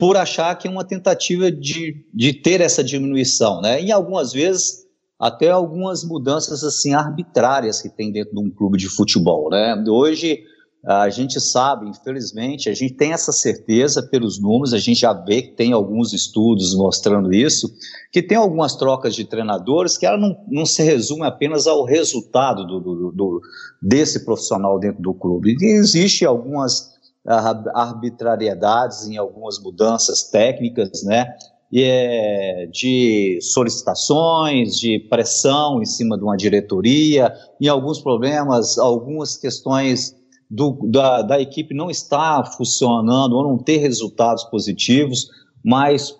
[0.00, 3.82] por achar que é uma tentativa de, de ter essa diminuição, né?
[3.82, 4.86] E algumas vezes
[5.18, 9.84] até algumas mudanças assim arbitrárias que tem dentro de um clube de futebol, né?
[9.86, 10.42] Hoje
[10.82, 15.42] a gente sabe, infelizmente, a gente tem essa certeza pelos números, a gente já vê
[15.42, 17.70] que tem alguns estudos mostrando isso,
[18.10, 22.66] que tem algumas trocas de treinadores que ela não, não se resume apenas ao resultado
[22.66, 23.42] do, do, do
[23.82, 25.54] desse profissional dentro do clube.
[25.60, 31.34] E existe algumas arbitrariedades em algumas mudanças técnicas, né?
[31.72, 39.36] E é de solicitações, de pressão em cima de uma diretoria, em alguns problemas, algumas
[39.36, 40.16] questões
[40.50, 45.28] do, da, da equipe não estar funcionando ou não ter resultados positivos,
[45.64, 46.16] mas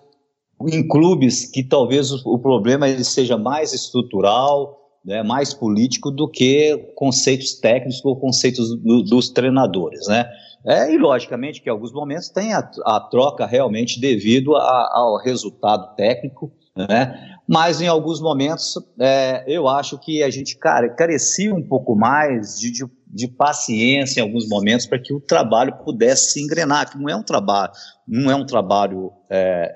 [0.69, 6.29] em clubes que talvez o, o problema ele seja mais estrutural, né, mais político do
[6.29, 10.29] que conceitos técnicos ou conceitos do, dos treinadores, né?
[10.65, 15.17] É, e logicamente que em alguns momentos tem a, a troca realmente devido a, ao
[15.17, 17.37] resultado técnico, né?
[17.47, 22.59] Mas em alguns momentos é, eu acho que a gente cara, carecia um pouco mais
[22.59, 26.97] de, de, de paciência em alguns momentos para que o trabalho pudesse se engrenar, que
[26.97, 27.71] não é um trabalho,
[28.07, 29.73] não é um trabalho é,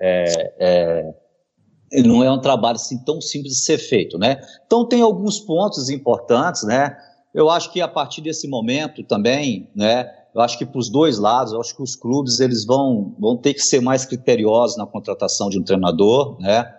[0.59, 1.13] é,
[1.91, 4.39] é, não é um trabalho assim tão simples de ser feito, né?
[4.65, 6.95] Então tem alguns pontos importantes, né?
[7.33, 10.09] Eu acho que a partir desse momento também, né?
[10.35, 13.37] Eu acho que para os dois lados, eu acho que os clubes eles vão, vão
[13.37, 16.69] ter que ser mais criteriosos na contratação de um treinador, né?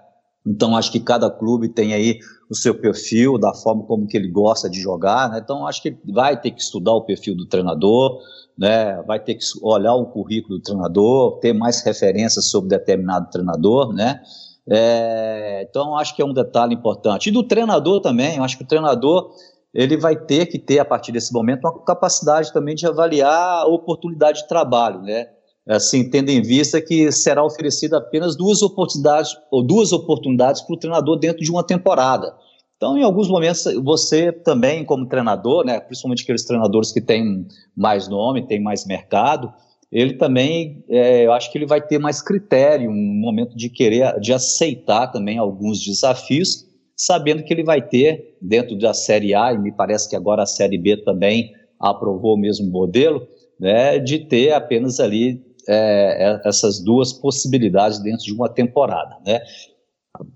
[0.47, 2.19] Então acho que cada clube tem aí
[2.51, 5.41] o seu perfil, da forma como que ele gosta de jogar, né?
[5.43, 8.21] Então acho que vai ter que estudar o perfil do treinador,
[8.59, 9.03] né?
[9.07, 14.21] Vai ter que olhar o currículo do treinador, ter mais referências sobre determinado treinador, né?
[14.69, 17.31] É, então acho que é um detalhe importante.
[17.31, 19.31] E do treinador também, eu acho que o treinador
[19.77, 23.67] ele vai ter que ter, a partir desse momento, uma capacidade também de avaliar a
[23.67, 25.27] oportunidade de trabalho, né?
[25.69, 30.79] Assim, tendo em vista que será oferecida apenas duas oportunidades ou duas oportunidades para o
[30.79, 32.35] treinador dentro de uma temporada.
[32.77, 38.09] Então, em alguns momentos, você também, como treinador, né, principalmente aqueles treinadores que têm mais
[38.09, 39.53] nome, têm mais mercado,
[39.93, 44.19] ele também, é, eu acho que ele vai ter mais critério, um momento de querer,
[44.21, 46.66] de aceitar também alguns desafios
[46.97, 50.47] sabendo que ele vai ter, dentro da Série A, e me parece que agora a
[50.47, 53.27] Série B também aprovou o mesmo modelo,
[53.61, 59.17] né, de ter apenas ali é, é, essas duas possibilidades dentro de uma temporada.
[59.27, 59.41] Né?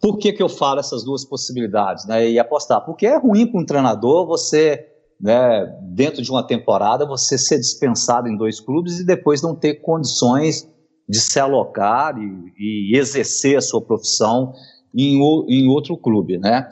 [0.00, 2.84] Por que, que eu falo essas duas possibilidades né, e apostar?
[2.84, 4.86] Porque é ruim para um treinador você,
[5.18, 9.76] né, dentro de uma temporada, você ser dispensado em dois clubes e depois não ter
[9.76, 10.68] condições
[11.08, 14.52] de se alocar e, e exercer a sua profissão
[14.94, 16.68] em, em outro clube, né?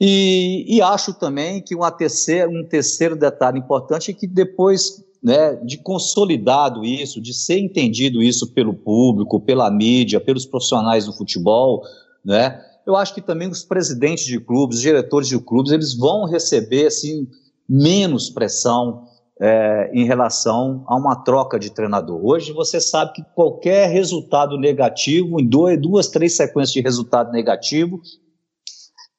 [0.00, 6.82] E, e, acho também que um terceiro detalhe importante é que depois né, de consolidado
[6.82, 11.82] isso, de ser entendido isso pelo público, pela mídia, pelos profissionais do futebol,
[12.24, 16.24] né, eu acho que também os presidentes de clubes, os diretores de clubes, eles vão
[16.24, 17.28] receber assim,
[17.68, 19.04] menos pressão
[19.40, 22.20] é, em relação a uma troca de treinador.
[22.22, 28.02] Hoje você sabe que qualquer resultado negativo, em duas, três sequências de resultado negativo,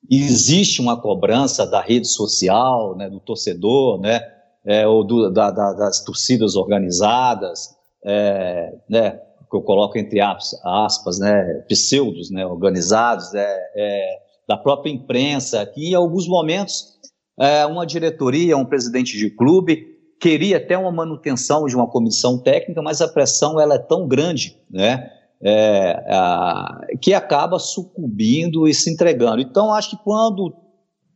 [0.09, 4.21] existe uma cobrança da rede social, né, do torcedor, né,
[4.63, 11.17] é, ou do, da, da, das torcidas organizadas, é, né, que eu coloco entre aspas,
[11.17, 16.99] né, pseudos, né, organizados, é, é, da própria imprensa, que em alguns momentos
[17.39, 19.90] é, uma diretoria, um presidente de clube
[20.21, 24.55] queria até uma manutenção de uma comissão técnica, mas a pressão ela é tão grande,
[24.69, 25.09] né,
[25.41, 29.41] é, a, que acaba sucumbindo e se entregando.
[29.41, 30.55] Então, acho que quando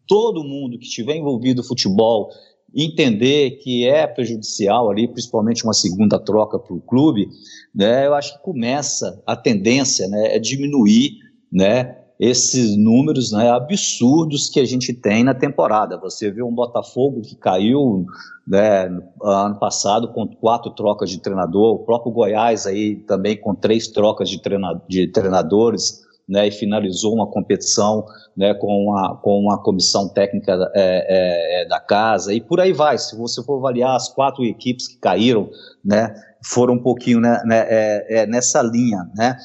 [0.07, 2.29] todo mundo que estiver envolvido no futebol
[2.73, 7.29] entender que é prejudicial ali, principalmente uma segunda troca para o clube,
[7.73, 11.11] né, eu acho que começa a tendência, né, é diminuir,
[11.53, 15.97] né, esses números né, absurdos que a gente tem na temporada.
[15.97, 18.05] Você vê um Botafogo que caiu
[18.47, 18.85] né,
[19.21, 24.29] ano passado com quatro trocas de treinador, o próprio Goiás aí também com três trocas
[24.29, 30.09] de, treina, de treinadores, né, e finalizou uma competição né, com, uma, com uma comissão
[30.09, 32.97] técnica é, é, é, da casa, e por aí vai.
[32.97, 35.49] Se você for avaliar as quatro equipes que caíram,
[35.83, 39.37] né, foram um pouquinho né, né é, é, nessa linha, né?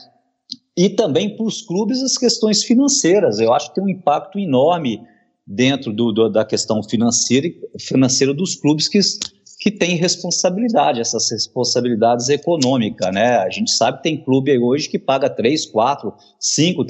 [0.80, 3.38] E também para os clubes as questões financeiras.
[3.38, 5.02] Eu acho que tem um impacto enorme
[5.46, 8.98] dentro do, do, da questão financeira, financeira dos clubes que,
[9.60, 13.36] que têm responsabilidade, essas responsabilidades econômicas, né?
[13.40, 16.82] A gente sabe que tem clube hoje que paga três, quatro, cinco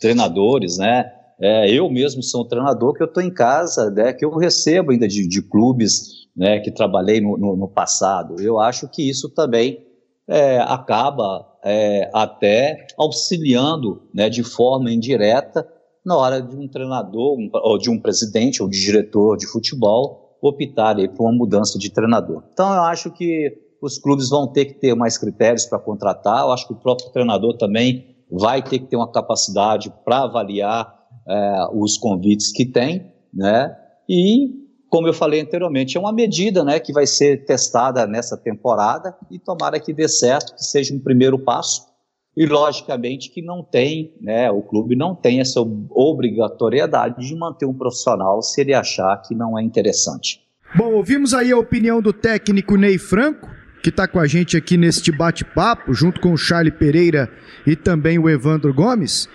[0.00, 1.12] treinadores, né?
[1.38, 4.92] É, eu mesmo sou um treinador que eu estou em casa, né, que eu recebo
[4.92, 8.36] ainda de, de clubes né, que trabalhei no, no, no, passado.
[8.40, 9.89] Eu acho que isso também
[10.30, 15.66] é, acaba é, até auxiliando né, de forma indireta
[16.06, 20.38] na hora de um treinador, um, ou de um presidente ou de diretor de futebol
[20.40, 22.44] optar por uma mudança de treinador.
[22.52, 26.42] Então eu acho que os clubes vão ter que ter mais critérios para contratar.
[26.42, 30.94] Eu acho que o próprio treinador também vai ter que ter uma capacidade para avaliar
[31.28, 33.76] é, os convites que tem, né?
[34.08, 39.16] E como eu falei anteriormente, é uma medida, né, que vai ser testada nessa temporada
[39.30, 41.88] e tomara que dê certo, que seja um primeiro passo.
[42.36, 47.74] E logicamente que não tem, né, o clube não tem essa obrigatoriedade de manter um
[47.74, 50.40] profissional se ele achar que não é interessante.
[50.74, 53.48] Bom, ouvimos aí a opinião do técnico Ney Franco,
[53.82, 57.30] que está com a gente aqui neste bate-papo, junto com o Charlie Pereira
[57.66, 59.28] e também o Evandro Gomes.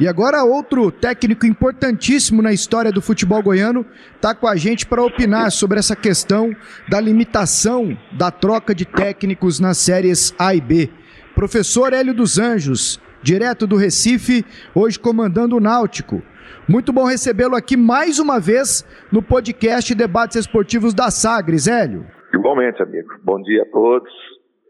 [0.00, 3.84] E agora outro técnico importantíssimo na história do futebol goiano
[4.16, 6.56] está com a gente para opinar sobre essa questão
[6.88, 10.88] da limitação da troca de técnicos nas séries A e B.
[11.34, 14.42] Professor Hélio dos Anjos, direto do Recife,
[14.74, 16.22] hoje comandando o Náutico.
[16.66, 22.06] Muito bom recebê-lo aqui mais uma vez no podcast Debates Esportivos da Sagres, Hélio.
[22.32, 23.10] Igualmente, amigo.
[23.22, 24.10] Bom dia a todos.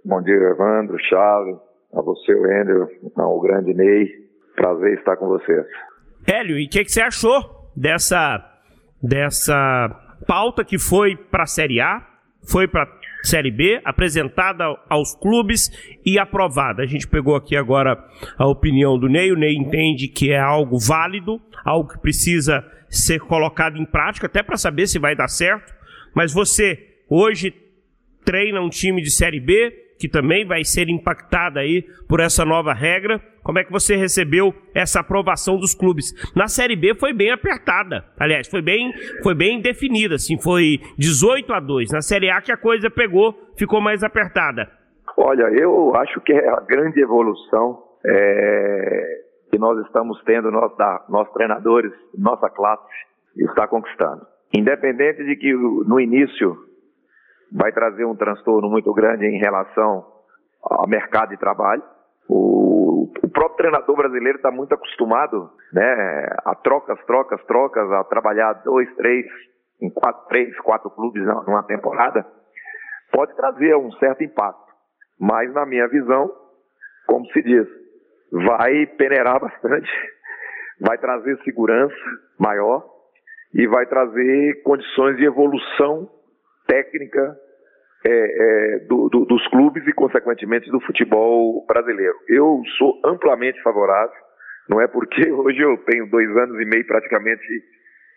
[0.04, 1.56] Bom dia, Evandro, Charles,
[1.94, 4.19] a você, o Ender, o grande Ney,
[4.61, 5.64] Prazer estar com vocês.
[6.27, 8.46] Hélio, e o que, que você achou dessa,
[9.03, 9.88] dessa
[10.27, 12.07] pauta que foi para a Série A,
[12.46, 12.87] foi para
[13.23, 15.70] Série B, apresentada aos clubes
[16.05, 16.83] e aprovada.
[16.83, 18.05] A gente pegou aqui agora
[18.37, 19.33] a opinião do Ney.
[19.33, 24.42] O Ney entende que é algo válido, algo que precisa ser colocado em prática, até
[24.42, 25.73] para saber se vai dar certo.
[26.14, 27.55] Mas você hoje
[28.27, 32.72] treina um time de Série B, que também vai ser impactada aí por essa nova
[32.72, 33.20] regra.
[33.42, 36.14] Como é que você recebeu essa aprovação dos clubes?
[36.34, 38.02] Na Série B foi bem apertada.
[38.18, 41.92] Aliás, foi bem, foi bem definida, assim, foi 18 a 2.
[41.92, 44.70] Na Série A que a coisa pegou, ficou mais apertada.
[45.18, 51.04] Olha, eu acho que é a grande evolução é, que nós estamos tendo, nós, da,
[51.10, 52.88] nós treinadores, nossa classe,
[53.36, 54.26] está conquistando.
[54.54, 56.56] Independente de que no início
[57.52, 60.06] vai trazer um transtorno muito grande em relação
[60.62, 61.82] ao mercado de trabalho,
[62.28, 68.52] o, o próprio treinador brasileiro está muito acostumado né, a trocas, trocas, trocas, a trabalhar
[68.64, 69.26] dois, três,
[69.80, 72.24] em quatro, três, quatro clubes numa temporada.
[73.12, 74.72] Pode trazer um certo impacto,
[75.18, 76.30] mas na minha visão,
[77.06, 77.66] como se diz,
[78.30, 79.90] vai peneirar bastante,
[80.80, 81.94] vai trazer segurança
[82.38, 82.84] maior
[83.52, 86.08] e vai trazer condições de evolução
[86.70, 87.37] técnica
[88.06, 92.14] é, é, do, do, dos clubes e, consequentemente, do futebol brasileiro.
[92.28, 94.14] Eu sou amplamente favorável,
[94.68, 97.44] não é porque hoje eu tenho dois anos e meio praticamente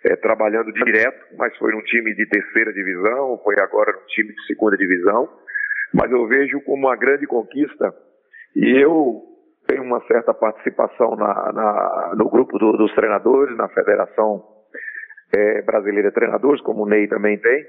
[0.05, 4.45] é, trabalhando direto, mas foi num time de terceira divisão, foi agora num time de
[4.45, 5.27] segunda divisão,
[5.93, 7.93] mas eu vejo como uma grande conquista
[8.55, 9.21] e eu
[9.67, 14.43] tenho uma certa participação na, na, no grupo do, dos treinadores, na Federação
[15.33, 17.65] é, Brasileira de Treinadores, como o Ney também tem,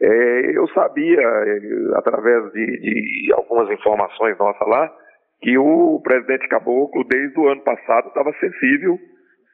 [0.00, 1.60] é, eu sabia, é,
[1.96, 4.92] através de, de, algumas informações nossas lá,
[5.40, 8.98] que o presidente Caboclo, desde o ano passado, estava sensível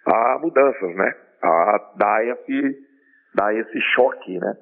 [0.06, 1.14] a mudanças, né?
[1.42, 2.78] A dar esse,
[3.34, 4.56] dar esse choque, né?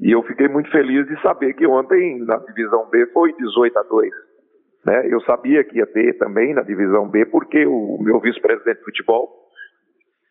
[0.00, 3.82] E eu fiquei muito feliz de saber que ontem, na divisão B, foi 18 a
[3.82, 4.10] 2.
[4.86, 5.06] Né?
[5.08, 9.43] Eu sabia que ia ter também na divisão B, porque o meu vice-presidente de futebol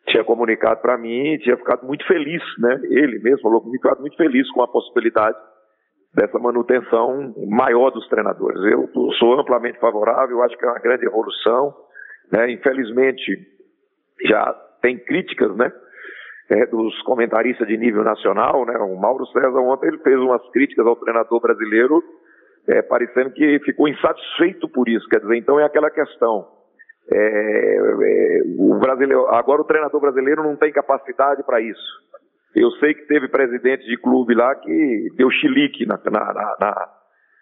[0.08, 2.80] tinha comunicado para mim, tinha ficado muito feliz, né?
[2.84, 5.38] Ele mesmo falou comigo, ficado muito feliz com a possibilidade
[6.14, 8.62] dessa manutenção maior dos treinadores.
[8.64, 11.74] Eu sou amplamente favorável, acho que é uma grande evolução.
[12.32, 12.52] Né?
[12.52, 13.40] Infelizmente,
[14.26, 15.72] já tem críticas, né?
[16.50, 18.78] É, dos comentaristas de nível nacional, né?
[18.78, 22.04] O Mauro César ontem ele fez umas críticas ao treinador brasileiro,
[22.68, 25.08] é, parecendo que ficou insatisfeito por isso.
[25.08, 26.46] Quer dizer, então é aquela questão
[27.12, 32.04] é, é, o brasileiro, agora o treinador brasileiro não tem capacidade para isso.
[32.56, 36.90] Eu sei que teve presidente de clube lá que deu chilique na, na, na,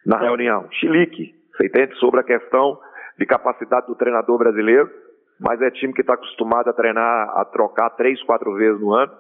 [0.06, 0.68] na reunião.
[0.72, 1.96] Chilique, você entende?
[1.96, 2.80] Sobre a questão
[3.20, 4.90] de capacidade do treinador brasileiro.
[5.40, 9.12] Mas é time que está acostumado a treinar, a trocar três, quatro vezes no ano.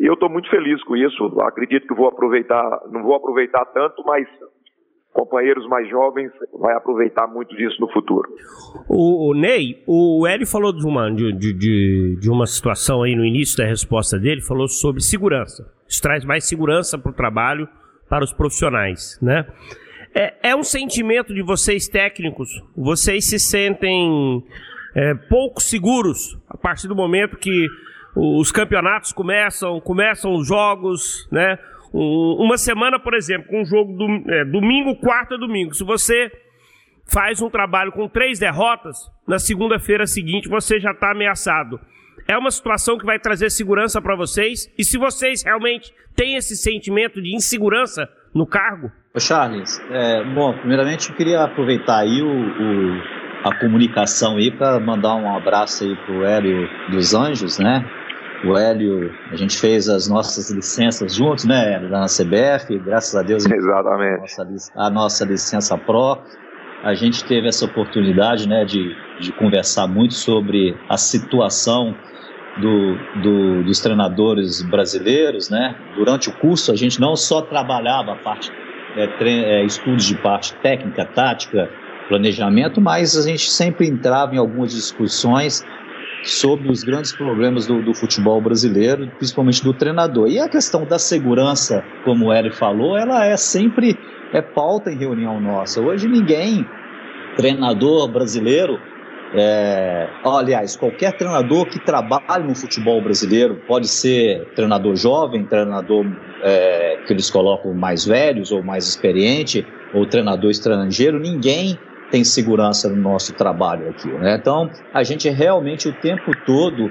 [0.00, 1.40] E eu estou muito feliz com isso.
[1.40, 4.26] Acredito que vou aproveitar, não vou aproveitar tanto, mas
[5.12, 8.28] companheiros mais jovens vai aproveitar muito disso no futuro.
[8.88, 13.24] O, o Ney, o Hélio falou de uma, de, de, de, uma situação aí no
[13.24, 15.72] início da resposta dele, falou sobre segurança.
[15.88, 17.68] Isso traz mais segurança para o trabalho
[18.08, 19.46] para os profissionais, né?
[20.14, 24.42] É, é um sentimento de vocês técnicos, vocês se sentem
[24.94, 27.68] é, pouco seguros a partir do momento que
[28.16, 31.58] os campeonatos começam, começam os jogos, né?
[31.92, 35.74] Um, uma semana, por exemplo, com um jogo do, é, domingo, quarta, domingo.
[35.74, 36.30] Se você
[37.06, 41.80] faz um trabalho com três derrotas, na segunda-feira seguinte você já está ameaçado.
[42.26, 44.70] É uma situação que vai trazer segurança para vocês.
[44.78, 48.92] E se vocês realmente têm esse sentimento de insegurança no cargo?
[49.18, 55.14] Charles, é, bom, primeiramente eu queria aproveitar aí o, o a comunicação aí para mandar
[55.14, 57.84] um abraço aí pro Hélio dos Anjos, né?
[58.44, 63.22] O Hélio, a gente fez as nossas licenças juntos, né, Hélio, na CBF, graças a
[63.22, 63.44] Deus.
[63.44, 64.40] Exatamente.
[64.40, 66.18] A nossa, a nossa licença Pro.
[66.84, 71.96] A gente teve essa oportunidade, né, de, de conversar muito sobre a situação
[72.60, 75.74] do, do, dos treinadores brasileiros, né?
[75.96, 78.52] Durante o curso, a gente não só trabalhava a parte,
[78.96, 81.68] é, é, estudos de parte técnica, tática,
[82.08, 85.64] planejamento, mas a gente sempre entrava em algumas discussões
[86.24, 90.28] sobre os grandes problemas do, do, futebol brasileiro, principalmente do treinador.
[90.28, 93.98] E a questão da segurança, como o Eric falou, ela é sempre
[94.32, 95.80] é pauta em reunião nossa.
[95.80, 96.66] Hoje ninguém,
[97.36, 98.78] treinador brasileiro,
[99.34, 106.06] é, aliás, qualquer treinador que trabalhe no futebol brasileiro, pode ser treinador jovem, treinador
[106.42, 111.78] é, que eles colocam mais velhos ou mais experiente, ou treinador estrangeiro, ninguém
[112.10, 114.08] tem segurança no nosso trabalho aqui.
[114.08, 114.36] Né?
[114.40, 116.90] Então, a gente realmente o tempo todo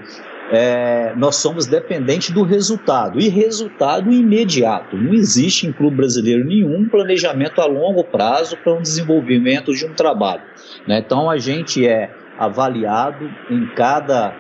[0.52, 4.96] é, nós somos dependentes do resultado e resultado imediato.
[4.96, 9.94] Não existe em clube brasileiro nenhum planejamento a longo prazo para um desenvolvimento de um
[9.94, 10.44] trabalho.
[10.88, 11.00] Né?
[11.00, 14.34] Então, a gente é avaliado em cada,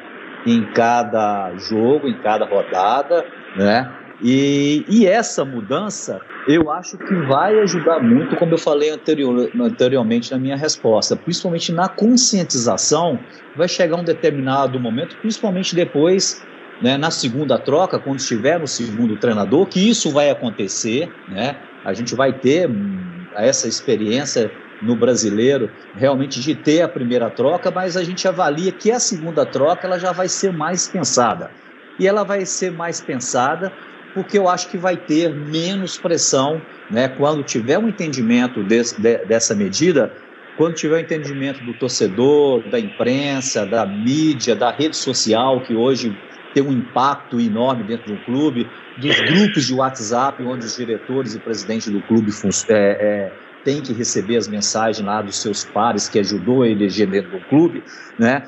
[0.46, 3.26] em cada jogo, em cada rodada,
[3.56, 3.92] né?
[4.20, 10.32] E, e essa mudança eu acho que vai ajudar muito, como eu falei anterior, anteriormente
[10.32, 13.26] na minha resposta, principalmente na conscientização.
[13.54, 16.48] Vai chegar um determinado momento, principalmente depois,
[16.82, 21.14] né, na segunda troca, quando estiver no segundo treinador, que isso vai acontecer.
[21.28, 21.64] Né?
[21.84, 24.50] A gente vai ter hum, essa experiência
[24.80, 29.46] no brasileiro realmente de ter a primeira troca, mas a gente avalia que a segunda
[29.46, 31.52] troca ela já vai ser mais pensada.
[32.00, 33.76] E ela vai ser mais pensada
[34.18, 37.08] porque eu acho que vai ter menos pressão, né?
[37.08, 40.12] Quando tiver um entendimento desse, de, dessa medida,
[40.56, 45.76] quando tiver o um entendimento do torcedor, da imprensa, da mídia, da rede social, que
[45.76, 46.18] hoje
[46.52, 51.40] tem um impacto enorme dentro do clube, dos grupos de WhatsApp, onde os diretores e
[51.40, 52.32] presidentes do clube
[52.72, 57.08] é, é, têm que receber as mensagens lá dos seus pares que ajudou a eleger
[57.08, 57.84] dentro do clube,
[58.18, 58.48] né?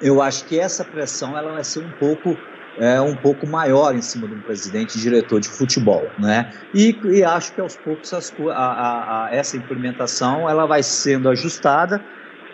[0.00, 4.02] Eu acho que essa pressão ela vai ser um pouco é, um pouco maior em
[4.02, 6.50] cima de um presidente e diretor de futebol, né?
[6.74, 11.28] E, e acho que aos poucos as, a, a, a, essa implementação ela vai sendo
[11.28, 12.04] ajustada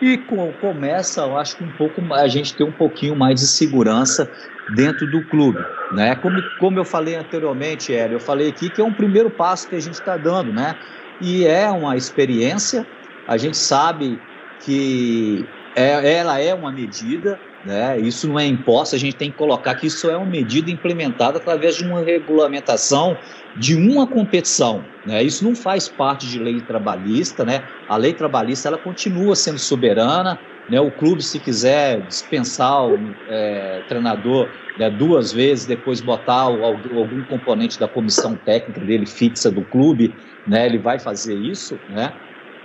[0.01, 3.47] e com, começa, eu acho que um pouco a gente ter um pouquinho mais de
[3.47, 4.29] segurança
[4.75, 5.59] dentro do clube,
[5.91, 6.15] né?
[6.15, 9.75] Como, como eu falei anteriormente, Hélio, eu falei aqui que é um primeiro passo que
[9.75, 10.75] a gente está dando, né?
[11.21, 12.85] E é uma experiência,
[13.27, 14.19] a gente sabe
[14.61, 15.45] que
[15.75, 17.97] é, ela é uma medida, né?
[17.99, 21.37] Isso não é imposto, a gente tem que colocar que isso é uma medida implementada
[21.37, 23.17] através de uma regulamentação
[23.55, 24.91] de uma competição.
[25.05, 25.23] Né?
[25.23, 27.69] Isso não faz parte de lei trabalhista, né?
[27.87, 30.41] A lei trabalhista ela continua sendo soberana.
[30.67, 30.79] Né?
[30.81, 37.79] O clube, se quiser dispensar o é, treinador né, duas vezes, depois botar algum componente
[37.79, 40.65] da comissão técnica dele fixa do clube, né?
[40.65, 42.13] Ele vai fazer isso, né?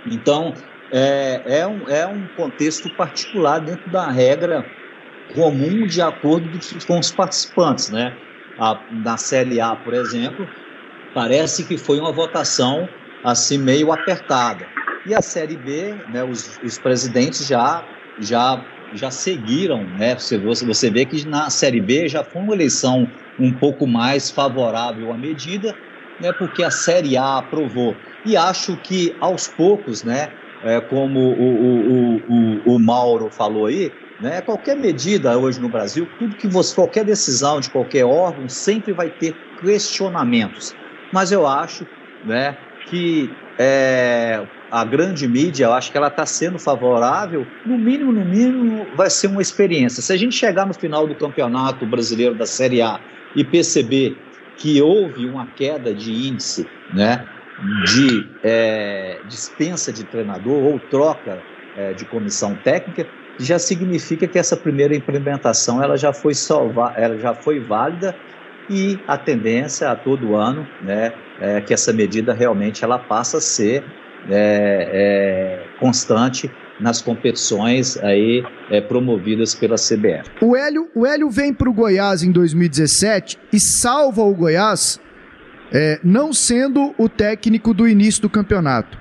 [0.05, 0.53] Então
[0.91, 4.78] é, é, um, é um contexto particular dentro da regra
[5.29, 6.49] comum de acordo
[6.87, 8.17] com os participantes, né?
[8.57, 10.49] A, na Série A, por exemplo,
[11.13, 12.89] parece que foi uma votação
[13.23, 14.67] assim meio apertada.
[15.05, 20.15] E a Série B, né, os, os presidentes já, já, já seguiram, né?
[20.15, 25.13] Você, você vê que na Série B já foi uma eleição um pouco mais favorável
[25.13, 25.77] à medida,
[26.19, 26.33] né?
[26.33, 28.01] Porque a Série A aprovou.
[28.25, 30.33] E acho que aos poucos, né?
[30.61, 34.41] É, como o, o, o, o Mauro falou aí, né?
[34.41, 39.09] Qualquer medida hoje no Brasil, tudo que você, qualquer decisão de qualquer órgão sempre vai
[39.09, 40.75] ter questionamentos.
[41.11, 41.87] Mas eu acho,
[42.23, 42.57] né,
[42.89, 47.47] que é, a grande mídia, eu acho que ela está sendo favorável.
[47.65, 50.01] No mínimo, no mínimo, vai ser uma experiência.
[50.01, 52.99] Se a gente chegar no final do campeonato brasileiro da Série A
[53.35, 54.17] e perceber
[54.55, 57.27] que houve uma queda de índice, né,
[57.85, 61.43] de é, dispensa de treinador ou troca
[61.75, 63.07] é, de comissão técnica,
[63.39, 68.15] já significa que essa primeira implementação ela já foi salva, ela já foi válida
[68.69, 73.41] e a tendência a todo ano, né, é que essa medida realmente ela passa a
[73.41, 73.83] ser
[74.29, 80.29] é, é, constante nas competições aí é, promovidas pela CBF.
[80.41, 84.99] O Hélio, o Hélio vem para o Goiás em 2017 e salva o Goiás
[85.71, 88.97] é, não sendo o técnico do início do campeonato.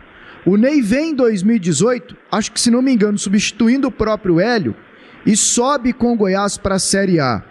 [0.48, 4.74] O Ney vem em 2018, acho que se não me engano, substituindo o próprio Hélio
[5.26, 7.44] e sobe com o Goiás para a Série A.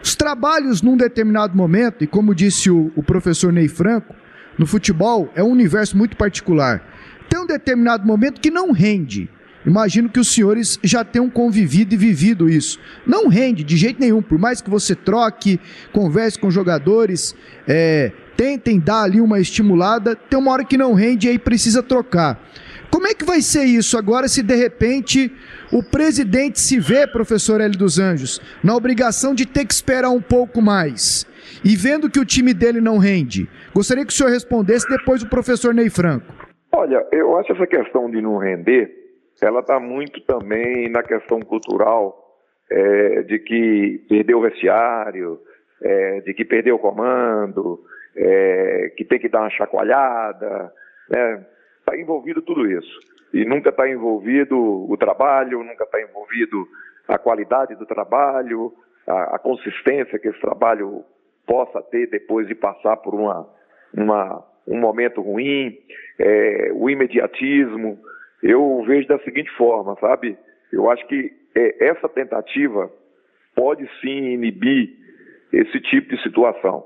[0.00, 4.14] Os trabalhos num determinado momento, e como disse o, o professor Ney Franco,
[4.56, 6.80] no futebol é um universo muito particular.
[7.28, 9.28] Tem um determinado momento que não rende.
[9.66, 12.78] Imagino que os senhores já tenham convivido e vivido isso.
[13.04, 15.58] Não rende de jeito nenhum, por mais que você troque,
[15.92, 17.34] converse com jogadores,
[17.66, 21.82] é, tentem dar ali uma estimulada, tem uma hora que não rende e aí precisa
[21.82, 22.40] trocar.
[22.88, 25.30] Como é que vai ser isso agora se de repente
[25.72, 30.22] o presidente se vê, professor Hélio dos Anjos, na obrigação de ter que esperar um
[30.22, 31.26] pouco mais
[31.64, 33.50] e vendo que o time dele não rende?
[33.74, 36.32] Gostaria que o senhor respondesse depois o professor Ney Franco.
[36.72, 38.96] Olha, eu acho essa questão de não render
[39.40, 42.16] ela está muito também na questão cultural
[42.70, 45.38] é, de que perdeu o vestiário,
[45.82, 47.80] é, de que perdeu o comando,
[48.18, 50.72] é, que tem que dar uma chacoalhada,
[51.08, 51.46] né?
[51.78, 52.98] Está envolvido tudo isso.
[53.32, 54.56] E nunca está envolvido
[54.90, 56.66] o trabalho, nunca está envolvido
[57.06, 58.72] a qualidade do trabalho,
[59.06, 61.04] a, a, consistência que esse trabalho
[61.46, 63.48] possa ter depois de passar por uma,
[63.94, 65.78] uma um momento ruim,
[66.18, 67.98] é, o imediatismo
[68.42, 70.36] eu vejo da seguinte forma, sabe?
[70.70, 72.90] Eu acho que é, essa tentativa
[73.54, 74.90] pode sim inibir
[75.52, 76.84] esse tipo de situação,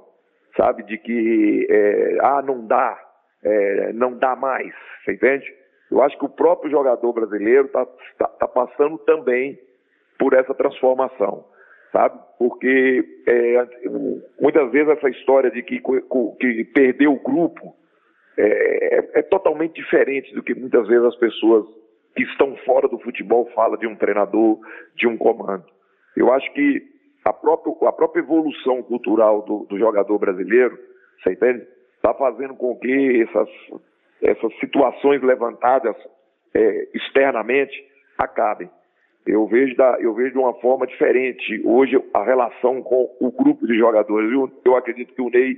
[0.56, 0.82] sabe?
[0.84, 2.98] De que, é, ah, não dá,
[3.42, 4.72] é, não dá mais,
[5.04, 5.52] você entende?
[5.90, 7.86] Eu acho que o próprio jogador brasileiro está
[8.18, 9.58] tá, tá passando também
[10.18, 11.44] por essa transformação,
[11.92, 12.18] sabe?
[12.38, 13.66] Porque é,
[14.40, 15.82] muitas vezes essa história de que,
[16.40, 17.74] que perdeu o grupo
[18.38, 21.66] é, é, é, totalmente diferente do que muitas vezes as pessoas
[22.16, 24.58] que estão fora do futebol falam de um treinador,
[24.96, 25.64] de um comando.
[26.16, 26.82] Eu acho que
[27.24, 30.78] a própria, a própria evolução cultural do, do jogador brasileiro,
[31.22, 31.66] você entende?
[31.96, 33.48] Está fazendo com que essas,
[34.20, 35.94] essas situações levantadas
[36.54, 37.72] é, externamente
[38.18, 38.68] acabem.
[39.24, 43.66] Eu vejo, da, eu vejo de uma forma diferente hoje a relação com o grupo
[43.66, 44.32] de jogadores.
[44.32, 45.56] Eu, eu acredito que o Ney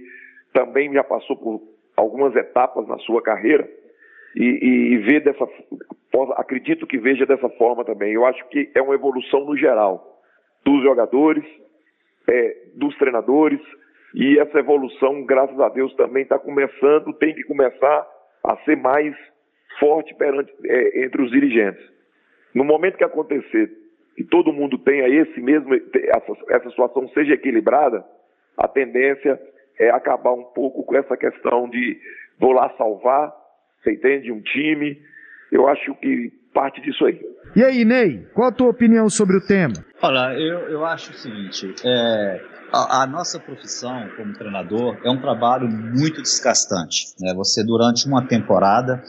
[0.53, 1.63] também já passou por
[1.97, 3.67] algumas etapas na sua carreira
[4.37, 5.49] e, e, e ver dessa
[6.37, 8.13] acredito que veja dessa forma também.
[8.13, 10.14] Eu acho que é uma evolução no geral
[10.65, 11.45] dos jogadores,
[12.29, 13.61] é, dos treinadores
[14.15, 18.07] e essa evolução, graças a Deus, também está começando, tem que começar
[18.45, 19.15] a ser mais
[19.81, 21.85] forte perante, é, entre os dirigentes.
[22.55, 23.71] No momento que acontecer
[24.17, 28.05] que todo mundo tenha esse mesmo essa, essa situação seja equilibrada,
[28.57, 29.41] a tendência
[29.79, 31.99] é acabar um pouco com essa questão de
[32.39, 33.35] vou lá salvar,
[33.83, 34.31] você entende?
[34.31, 35.01] Um time.
[35.51, 37.21] Eu acho que parte disso aí.
[37.57, 39.75] E aí, Ney, qual a tua opinião sobre o tema?
[40.01, 42.41] Olha, eu, eu acho o seguinte: é,
[42.73, 47.15] a, a, nossa profissão como treinador é um trabalho muito desgastante.
[47.21, 47.35] Né?
[47.35, 49.03] Você, durante uma temporada,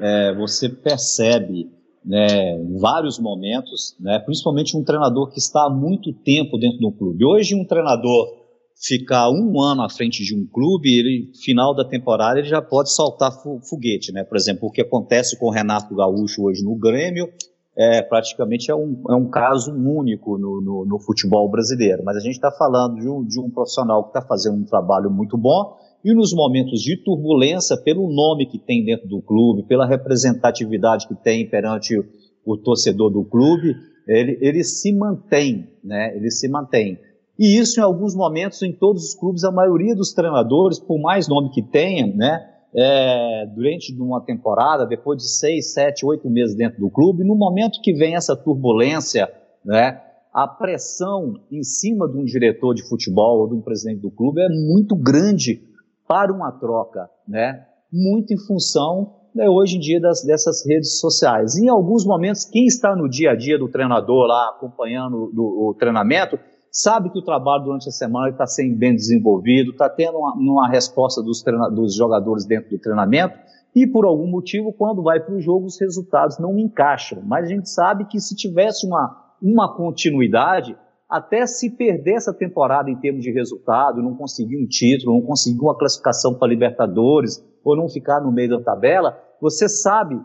[0.00, 1.70] é, você percebe
[2.04, 7.24] né, vários momentos, né, principalmente um treinador que está há muito tempo dentro do clube.
[7.24, 8.43] Hoje, um treinador
[8.76, 12.92] ficar um ano à frente de um clube, ele, final da temporada, ele já pode
[12.92, 13.32] soltar
[13.68, 14.24] foguete, né?
[14.24, 17.28] Por exemplo, o que acontece com o Renato Gaúcho hoje no Grêmio,
[17.76, 22.02] é, praticamente é um, é um caso único no, no, no futebol brasileiro.
[22.04, 25.10] Mas a gente está falando de um, de um profissional que está fazendo um trabalho
[25.10, 29.86] muito bom e nos momentos de turbulência, pelo nome que tem dentro do clube, pela
[29.86, 32.04] representatividade que tem perante o,
[32.44, 33.74] o torcedor do clube,
[34.06, 36.14] ele, ele se mantém, né?
[36.14, 36.98] Ele se mantém.
[37.38, 41.28] E isso, em alguns momentos, em todos os clubes, a maioria dos treinadores, por mais
[41.28, 46.80] nome que tenha, né, é, durante uma temporada, depois de seis, sete, oito meses dentro
[46.80, 49.28] do clube, no momento que vem essa turbulência,
[49.64, 50.00] né,
[50.32, 54.40] a pressão em cima de um diretor de futebol ou de um presidente do clube
[54.40, 55.62] é muito grande
[56.06, 61.56] para uma troca, né, muito em função né, hoje em dia das, dessas redes sociais.
[61.56, 65.74] Em alguns momentos, quem está no dia a dia do treinador lá acompanhando do, o
[65.74, 66.38] treinamento
[66.74, 70.68] sabe que o trabalho durante a semana está sendo bem desenvolvido, está tendo uma, uma
[70.68, 71.40] resposta dos,
[71.72, 73.38] dos, jogadores dentro do treinamento,
[73.76, 77.22] e por algum motivo, quando vai para o jogo, os resultados não encaixam.
[77.24, 80.76] Mas a gente sabe que se tivesse uma, uma continuidade,
[81.08, 85.60] até se perder essa temporada em termos de resultado, não conseguir um título, não conseguir
[85.60, 90.20] uma classificação para Libertadores, ou não ficar no meio da tabela, você sabe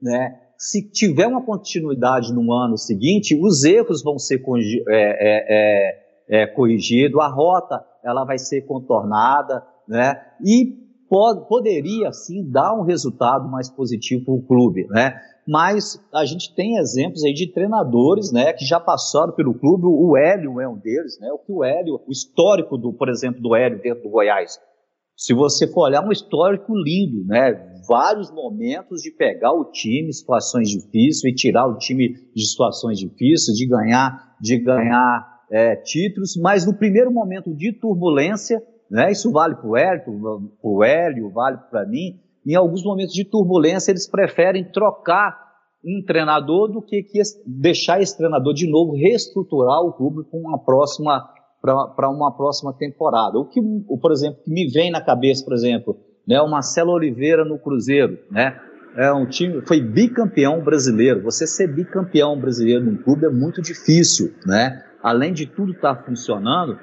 [0.00, 4.42] né, se tiver uma continuidade no ano seguinte, os erros vão ser
[4.88, 10.18] é, é, é, é, corrigido, a rota ela vai ser contornada, né?
[10.42, 10.72] E
[11.06, 15.20] pode, poderia sim dar um resultado mais positivo para o clube, né?
[15.46, 19.84] Mas a gente tem exemplos aí de treinadores, né, que já passaram pelo clube.
[19.86, 21.30] O Hélio é um deles, né?
[21.30, 24.58] O que o Hélio, o histórico do, por exemplo, do Hélio dentro do Goiás.
[25.14, 27.73] Se você for olhar, é um histórico lindo, né?
[27.88, 33.56] Vários momentos de pegar o time, situações difíceis, e tirar o time de situações difíceis,
[33.56, 39.54] de ganhar, de ganhar é, títulos, mas no primeiro momento de turbulência, né, isso vale
[39.54, 44.70] para o Hélio, o Hélio, vale para mim, em alguns momentos de turbulência eles preferem
[44.70, 45.44] trocar
[45.84, 50.58] um treinador do que, que deixar esse treinador de novo reestruturar o clube para uma
[50.58, 51.30] próxima
[51.60, 53.38] para uma próxima temporada.
[53.38, 53.58] O que,
[53.98, 55.96] por exemplo, que me vem na cabeça, por exemplo,
[56.26, 58.60] né, o Marcelo Oliveira no Cruzeiro, né?
[58.96, 61.20] É um time, foi bicampeão brasileiro.
[61.22, 64.84] Você ser bicampeão brasileiro num clube é muito difícil, né?
[65.04, 66.78] além de tudo estar tá funcionando,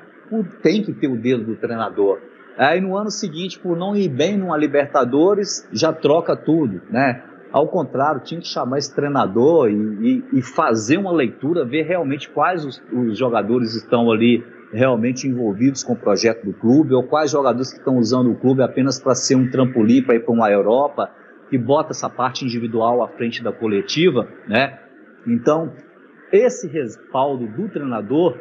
[0.62, 2.20] tem que ter o dedo do treinador.
[2.56, 7.24] Aí no ano seguinte, por não ir bem numa Libertadores, já troca tudo, né?
[7.52, 12.30] Ao contrário, tinha que chamar esse treinador e, e, e fazer uma leitura, ver realmente
[12.30, 17.32] quais os, os, jogadores estão ali realmente envolvidos com o projeto do clube, ou quais
[17.32, 20.50] jogadores que estão usando o clube apenas para ser um trampolim para ir para uma
[20.50, 21.12] Europa,
[21.50, 24.80] que bota essa parte individual à frente da coletiva, né?
[25.28, 25.74] Então,
[26.32, 28.38] esse respaldo do treinador,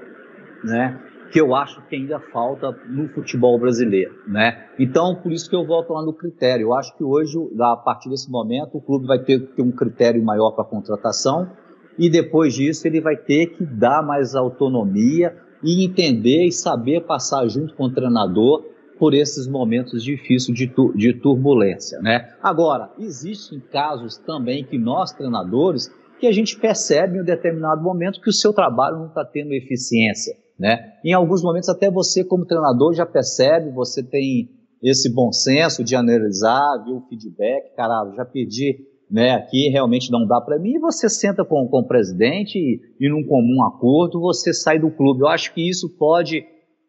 [0.62, 1.00] né,
[1.32, 4.66] que eu acho que ainda falta no futebol brasileiro, né?
[4.78, 6.66] Então, por isso que eu volto lá no critério.
[6.66, 9.72] Eu acho que hoje, a partir desse momento, o clube vai ter que ter um
[9.72, 11.50] critério maior para contratação
[11.98, 17.46] e depois disso ele vai ter que dar mais autonomia e entender e saber passar
[17.48, 18.64] junto com o treinador
[18.98, 22.34] por esses momentos difíceis de, tu, de turbulência, né?
[22.42, 25.90] Agora, existem casos também que nós treinadores
[26.20, 29.54] que a gente percebe em um determinado momento que o seu trabalho não está tendo
[29.54, 30.34] eficiência.
[30.58, 30.92] Né?
[31.02, 34.50] Em alguns momentos, até você, como treinador, já percebe, você tem
[34.82, 38.78] esse bom senso de analisar, ver o feedback, cara, já pedi
[39.10, 42.80] né, aqui, realmente não dá para mim, e você senta com, com o presidente e,
[43.00, 45.22] e num comum acordo você sai do clube.
[45.22, 46.44] Eu acho que isso pode,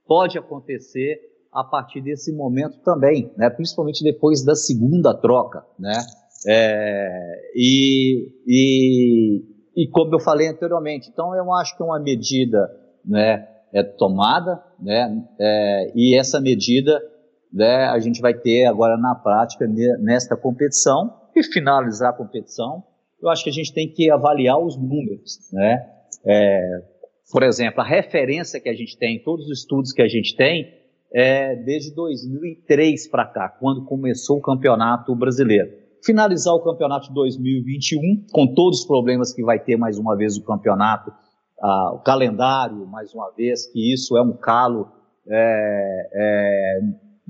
[0.06, 1.20] pode acontecer
[1.52, 5.94] a partir desse momento também, né, principalmente depois da segunda troca, né,
[6.48, 9.44] é, e, e,
[9.76, 12.70] e, como eu falei anteriormente, então eu acho que é uma medida
[13.06, 17.02] né, é tomada, né, é, e essa medida
[17.52, 19.68] né, a gente vai ter agora na prática
[20.00, 22.84] nesta competição e finalizar a competição.
[23.22, 25.86] Eu acho que a gente tem que avaliar os números, né?
[26.26, 26.84] É,
[27.32, 30.74] por exemplo, a referência que a gente tem, todos os estudos que a gente tem,
[31.14, 38.26] é desde 2003 para cá, quando começou o campeonato brasileiro finalizar o campeonato de 2021,
[38.32, 41.14] com todos os problemas que vai ter mais uma vez o campeonato,
[41.62, 44.92] ah, o calendário, mais uma vez, que isso é um calo
[45.28, 46.80] é, é,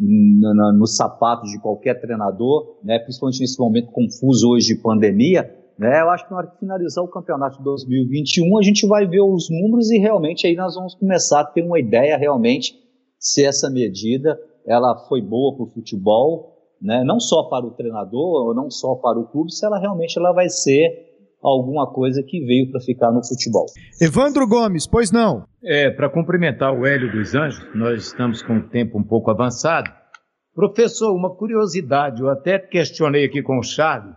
[0.02, 5.56] no, no, no, sapato de qualquer treinador, né, principalmente nesse momento confuso hoje de pandemia.
[5.78, 9.08] Né, eu acho que na hora de finalizar o campeonato de 2021, a gente vai
[9.08, 12.76] ver os números e realmente aí nós vamos começar a ter uma ideia realmente
[13.20, 17.04] se essa medida ela foi boa para o futebol né?
[17.04, 20.50] não só para o treinador, não só para o clube, se ela realmente ela vai
[20.50, 21.11] ser
[21.42, 23.66] alguma coisa que veio para ficar no futebol.
[24.00, 25.46] Evandro Gomes, pois não?
[25.64, 29.92] É, para cumprimentar o Hélio dos Anjos, nós estamos com o tempo um pouco avançado.
[30.54, 34.16] Professor, uma curiosidade, eu até questionei aqui com o Charles.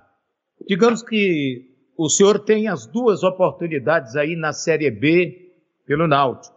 [0.68, 1.62] Digamos que
[1.97, 5.53] o senhor tem as duas oportunidades aí na Série B
[5.87, 6.55] pelo Náutico.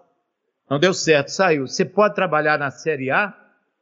[0.69, 1.67] Não deu certo, saiu.
[1.67, 3.33] Você pode trabalhar na Série A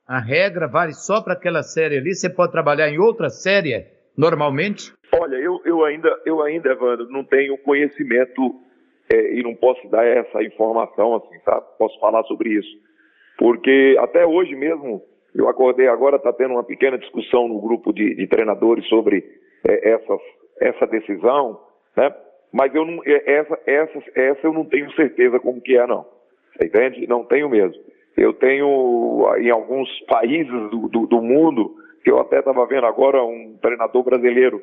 [0.08, 2.14] a regra vale só para aquela série ali?
[2.14, 4.94] Você pode trabalhar em outra série normalmente?
[5.20, 8.56] Olha, eu, eu ainda, eu ainda, Evandro, não tenho conhecimento
[9.12, 11.66] é, e não posso dar essa informação, assim, sabe?
[11.78, 12.78] Posso falar sobre isso.
[13.38, 15.02] Porque até hoje mesmo,
[15.34, 19.24] eu acordei agora, está tendo uma pequena discussão no grupo de, de treinadores sobre
[19.68, 20.20] é, essas,
[20.60, 21.60] essa decisão,
[21.96, 22.14] né?
[22.52, 26.06] Mas eu não, é, essa, essa, essa eu não tenho certeza como que é, não.
[26.62, 27.06] Entende?
[27.08, 27.82] Não tenho mesmo.
[28.16, 33.22] Eu tenho em alguns países do, do, do mundo, que eu até estava vendo agora
[33.24, 34.62] um treinador brasileiro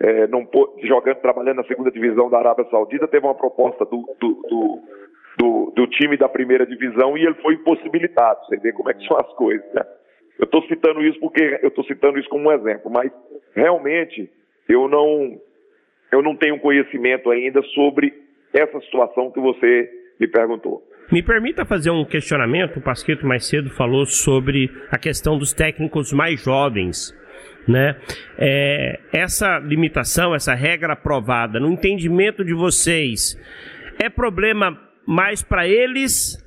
[0.00, 0.48] é, não,
[0.82, 4.82] jogando, trabalhando na segunda divisão da Arábia Saudita, teve uma proposta do, do,
[5.38, 8.44] do, do time da primeira divisão e ele foi impossibilitado.
[8.46, 9.82] Você vê como é que são as coisas, né?
[10.38, 13.12] Eu estou citando isso porque eu estou citando isso como um exemplo, mas
[13.54, 14.30] realmente
[14.66, 15.38] eu não
[16.10, 18.12] eu não tenho conhecimento ainda sobre
[18.54, 20.82] essa situação que você me perguntou.
[21.12, 22.78] Me permita fazer um questionamento.
[22.78, 27.14] O Pasquito mais cedo falou sobre a questão dos técnicos mais jovens.
[27.68, 27.96] Né?
[28.38, 33.38] É, essa limitação, essa regra aprovada, no entendimento de vocês,
[33.98, 36.38] é problema mais para eles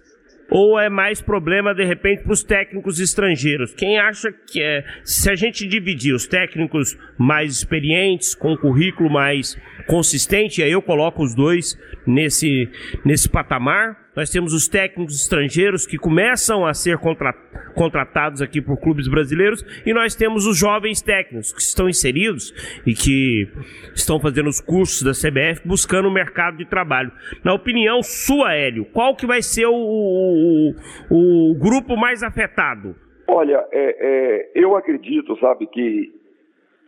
[0.50, 3.74] ou é mais problema de repente para os técnicos estrangeiros?
[3.74, 9.58] Quem acha que é se a gente dividir os técnicos mais experientes com currículo mais
[9.88, 12.70] consistente, aí eu coloco os dois nesse
[13.04, 17.34] nesse patamar nós temos os técnicos estrangeiros que começam a ser contra,
[17.76, 22.54] contratados aqui por clubes brasileiros e nós temos os jovens técnicos que estão inseridos
[22.86, 23.48] e que
[23.96, 27.12] estão fazendo os cursos da CBF buscando o mercado de trabalho.
[27.44, 30.74] Na opinião sua, Hélio, qual que vai ser o, o,
[31.10, 32.96] o grupo mais afetado?
[33.28, 36.12] Olha, é, é, eu acredito, sabe, que,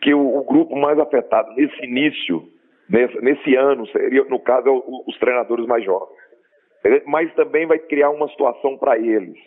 [0.01, 2.43] que o, o, grupo mais afetado nesse início,
[2.88, 4.71] nesse, nesse ano, seria, no caso, é
[5.09, 6.24] os treinadores mais jovens
[7.05, 9.38] mas também vai criar uma situação para eles,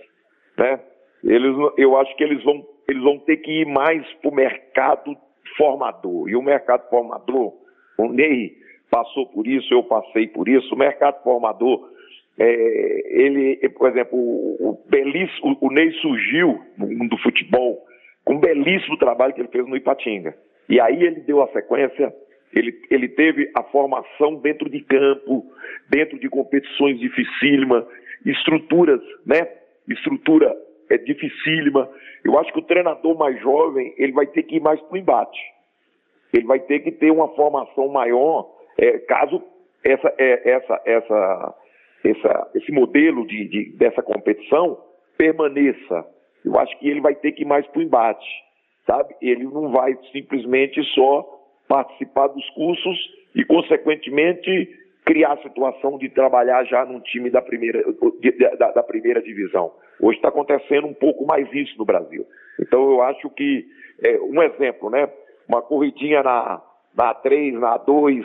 [0.57, 0.81] né?
[1.23, 5.17] Eles, eu acho que eles vão, eles vão ter que ir mais para o mercado
[5.57, 6.29] formador.
[6.29, 7.55] E o mercado formador,
[7.99, 8.57] o Ney
[8.91, 10.75] passou por isso, eu passei por isso.
[10.75, 11.91] O mercado formador,
[12.39, 17.85] é, ele, por exemplo, o, o, o Ney surgiu no mundo do futebol
[18.25, 20.37] com um belíssimo trabalho que ele fez no Ipatinga.
[20.69, 22.15] E aí ele deu a sequência
[22.53, 25.45] ele, ele teve a formação dentro de campo,
[25.89, 27.85] dentro de competições dificílimas,
[28.25, 29.47] estruturas, né?
[29.89, 30.55] Estrutura
[30.91, 31.89] é dificílima.
[32.25, 34.99] Eu acho que o treinador mais jovem ele vai ter que ir mais para o
[34.99, 35.39] embate.
[36.33, 39.43] Ele vai ter que ter uma formação maior, é, caso
[39.85, 41.55] essa, é, essa, essa,
[42.05, 44.79] essa, esse modelo de, de, dessa competição
[45.17, 46.07] permaneça.
[46.45, 48.27] Eu acho que ele vai ter que ir mais para o embate,
[48.87, 49.15] sabe?
[49.21, 51.38] Ele não vai simplesmente só
[51.69, 52.99] participar dos cursos
[53.35, 54.69] e, consequentemente,
[55.05, 57.85] criar a situação de trabalhar já num time da primeira,
[58.59, 59.73] da, da primeira divisão.
[60.01, 62.27] Hoje está acontecendo um pouco mais isso no Brasil.
[62.61, 63.67] Então, eu acho que,
[64.03, 65.09] é, um exemplo, né?
[65.49, 66.61] Uma corridinha na,
[66.95, 68.25] na A3, na A2,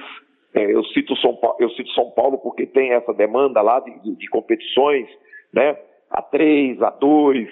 [0.54, 3.91] é, eu, cito São Paulo, eu cito São Paulo porque tem essa demanda lá de,
[4.02, 5.08] de, de competições,
[5.52, 5.78] né?
[6.12, 7.48] A3, A2.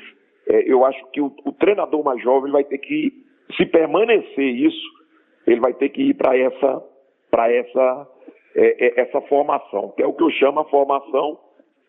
[0.47, 3.13] É, eu acho que o, o treinador mais jovem vai ter que,
[3.57, 5.00] se permanecer isso,
[5.47, 6.83] ele vai ter que ir para essa,
[7.29, 8.07] para essa,
[8.55, 11.39] é, é, essa formação, que é o que eu chamo a formação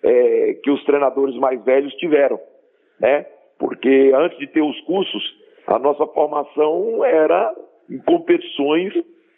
[0.03, 2.40] é, que os treinadores mais velhos tiveram,
[3.00, 3.26] né?
[3.59, 5.22] Porque antes de ter os cursos,
[5.66, 7.55] a nossa formação era
[7.88, 8.92] em competições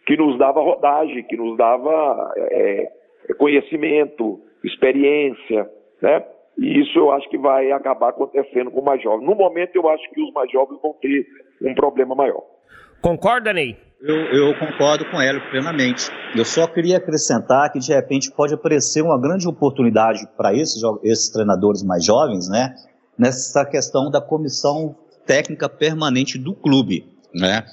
[0.07, 2.91] que nos dava rodagem, que nos dava é,
[3.39, 6.25] conhecimento, experiência, né?
[6.57, 9.27] E isso eu acho que vai acabar acontecendo com os mais jovens.
[9.27, 11.27] No momento, eu acho que os mais jovens vão ter
[11.61, 12.43] um problema maior.
[13.05, 13.77] Concorda, Ney?
[14.01, 16.11] Eu, eu, concordo com ela plenamente.
[16.35, 21.29] Eu só queria acrescentar que de repente pode aparecer uma grande oportunidade para esses, esses
[21.29, 22.75] treinadores mais jovens, né?
[23.19, 24.97] Nessa questão da comissão
[25.27, 27.67] técnica permanente do clube, né?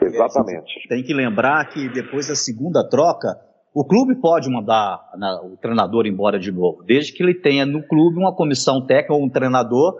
[0.00, 0.88] Exatamente.
[0.88, 3.38] Tem que lembrar que depois da segunda troca,
[3.74, 4.98] o clube pode mandar
[5.44, 9.22] o treinador embora de novo, desde que ele tenha no clube uma comissão técnica ou
[9.22, 9.94] um treinador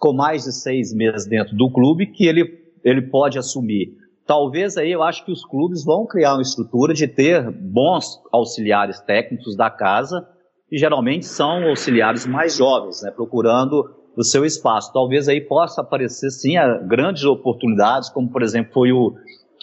[0.00, 2.46] com mais de seis meses dentro do clube que ele,
[2.82, 7.06] ele pode assumir Talvez aí eu acho que os clubes vão criar uma estrutura de
[7.06, 10.26] ter bons auxiliares técnicos da casa,
[10.68, 14.92] que geralmente são auxiliares mais jovens, né, procurando o seu espaço.
[14.92, 16.54] Talvez aí possa aparecer sim
[16.88, 19.14] grandes oportunidades, como por exemplo foi o,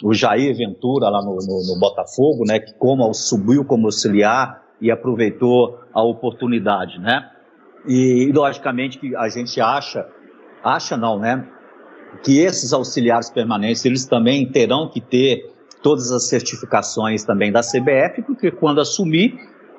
[0.02, 4.90] o Jair Ventura lá no, no, no Botafogo, né, que como subiu como auxiliar e
[4.90, 7.30] aproveitou a oportunidade, né?
[7.86, 10.08] E logicamente que a gente acha,
[10.64, 11.46] acha não, né?
[12.22, 15.52] Que esses auxiliares permanentes eles também terão que ter
[15.82, 19.38] todas as certificações também da CBF, porque quando assumir,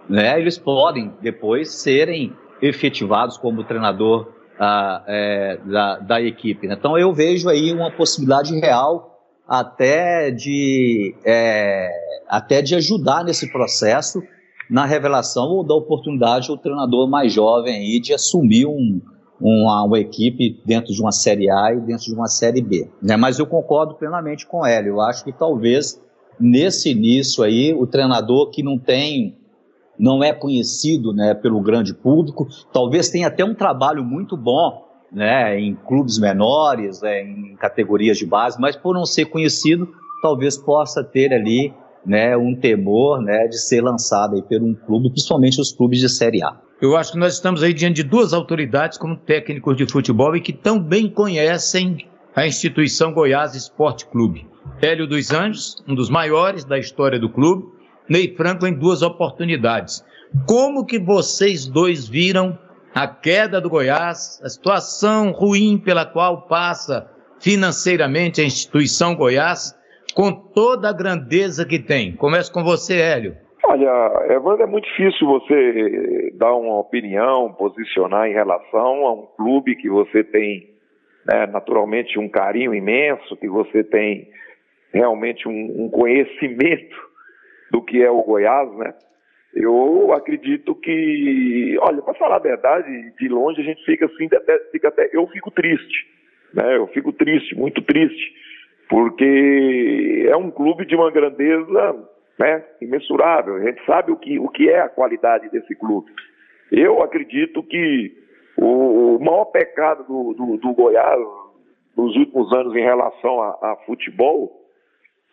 [0.09, 4.29] né, eles podem depois serem efetivados como treinador
[4.59, 6.67] ah, é, da, da, equipe.
[6.67, 6.77] Né?
[6.79, 9.19] Então eu vejo aí uma possibilidade real
[9.49, 11.91] até de, é,
[12.29, 14.23] até de ajudar nesse processo
[14.71, 19.01] na revelação ou da oportunidade o treinador mais jovem aí de assumir um,
[19.41, 22.89] uma, uma, equipe dentro de uma Série A e dentro de uma Série B.
[23.03, 23.17] Né?
[23.17, 24.89] Mas eu concordo plenamente com ele.
[24.89, 26.01] Eu acho que talvez
[26.39, 29.37] nesse início aí o treinador que não tem
[29.99, 35.59] não é conhecido né, pelo grande público, talvez tenha até um trabalho muito bom né,
[35.61, 39.89] em clubes menores, né, em categorias de base, mas por não ser conhecido,
[40.21, 41.73] talvez possa ter ali
[42.07, 46.09] né, um temor né, de ser lançado aí por um clube, principalmente os clubes de
[46.09, 46.61] Série A.
[46.81, 50.41] Eu acho que nós estamos aí diante de duas autoridades como técnicos de futebol e
[50.41, 54.47] que tão bem conhecem a instituição Goiás Esporte Clube.
[54.83, 57.65] Hélio dos Anjos, um dos maiores da história do clube,
[58.09, 60.05] Ney Franco em duas oportunidades.
[60.47, 62.59] Como que vocês dois viram
[62.95, 67.09] a queda do Goiás, a situação ruim pela qual passa
[67.41, 69.75] financeiramente a instituição Goiás,
[70.15, 72.15] com toda a grandeza que tem?
[72.15, 73.37] Começo com você, Hélio.
[73.67, 79.75] Olha, Evandro, é muito difícil você dar uma opinião, posicionar em relação a um clube
[79.75, 80.75] que você tem
[81.27, 84.29] né, naturalmente um carinho imenso, que você tem
[84.93, 86.97] realmente um, um conhecimento
[87.71, 88.95] do que é o Goiás, né?
[89.55, 94.29] Eu acredito que, olha, para falar a verdade, de longe a gente fica assim,
[94.71, 96.07] fica até, eu fico triste,
[96.53, 96.77] né?
[96.77, 98.33] Eu fico triste, muito triste,
[98.89, 101.97] porque é um clube de uma grandeza,
[102.39, 102.65] né?
[102.81, 103.57] Imensurável.
[103.57, 106.11] A gente sabe o que, o que é a qualidade desse clube.
[106.71, 108.13] Eu acredito que
[108.57, 111.21] o, o maior pecado do, do, do, Goiás
[111.97, 114.51] nos últimos anos em relação a, a futebol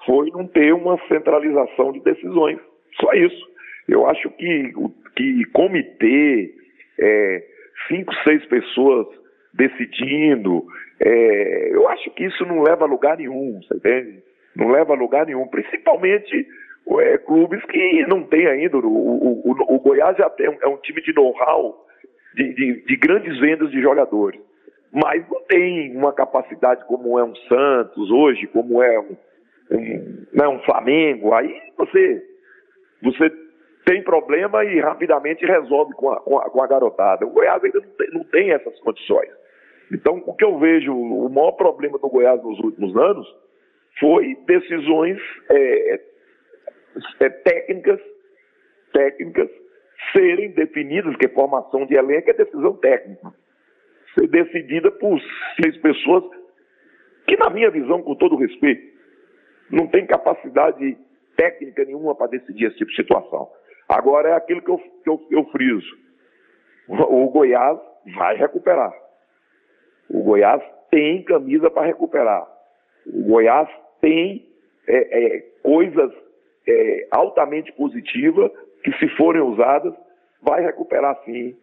[0.06, 2.60] foi não ter uma centralização de decisões.
[2.99, 3.52] Só isso.
[3.88, 4.74] Eu acho que,
[5.16, 6.54] que comitê,
[6.99, 7.43] é,
[7.88, 9.08] cinco, seis pessoas
[9.54, 10.66] decidindo,
[11.04, 14.24] é, eu acho que isso não leva a lugar nenhum, você entende?
[14.56, 16.47] Não leva a lugar nenhum, principalmente
[16.99, 18.78] é, clubes que não têm ainda.
[18.78, 21.88] O, o, o, o Goiás já tem, é um time de know-how,
[22.36, 24.39] de, de, de grandes vendas de jogadores,
[24.91, 29.18] mas não tem uma capacidade como é um Santos hoje, como é um,
[29.72, 31.34] um, né, um Flamengo.
[31.34, 32.24] Aí você,
[33.02, 33.32] você
[33.86, 37.26] tem problema e rapidamente resolve com a, com a, com a garotada.
[37.26, 39.41] O Goiás ainda não tem, não tem, essas condições.
[39.92, 43.28] Então, o que eu vejo, o maior problema do Goiás nos últimos anos
[44.00, 45.20] foi decisões
[45.50, 46.02] é,
[47.20, 48.00] é, técnicas,
[48.94, 49.50] técnicas
[50.14, 53.34] serem definidas, que formação de elenco é decisão técnica,
[54.16, 55.20] ser decidida por
[55.62, 56.24] seis pessoas
[57.28, 58.92] que, na minha visão, com todo respeito,
[59.70, 60.98] não tem capacidade
[61.36, 63.50] técnica nenhuma para decidir esse tipo de situação.
[63.89, 65.98] Agora é aquilo que eu, que eu, eu friso.
[66.88, 67.78] O Goiás
[68.16, 68.94] vai recuperar.
[70.14, 72.45] O Goiás tem camisa para recuperar.
[73.05, 73.68] O Goiás
[74.01, 74.45] tem
[74.88, 76.12] é, é, coisas
[76.68, 78.51] é, altamente positivas
[78.84, 79.93] que, se forem usadas,
[80.41, 81.55] vai recuperar sim.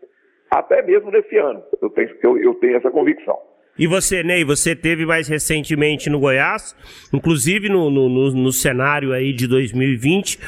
[0.51, 1.62] Até mesmo nesse ano.
[1.80, 3.38] Eu tenho, eu, eu tenho essa convicção.
[3.78, 6.74] E você, Ney, você teve mais recentemente no Goiás,
[7.12, 10.38] inclusive no, no, no, no cenário aí de 2020.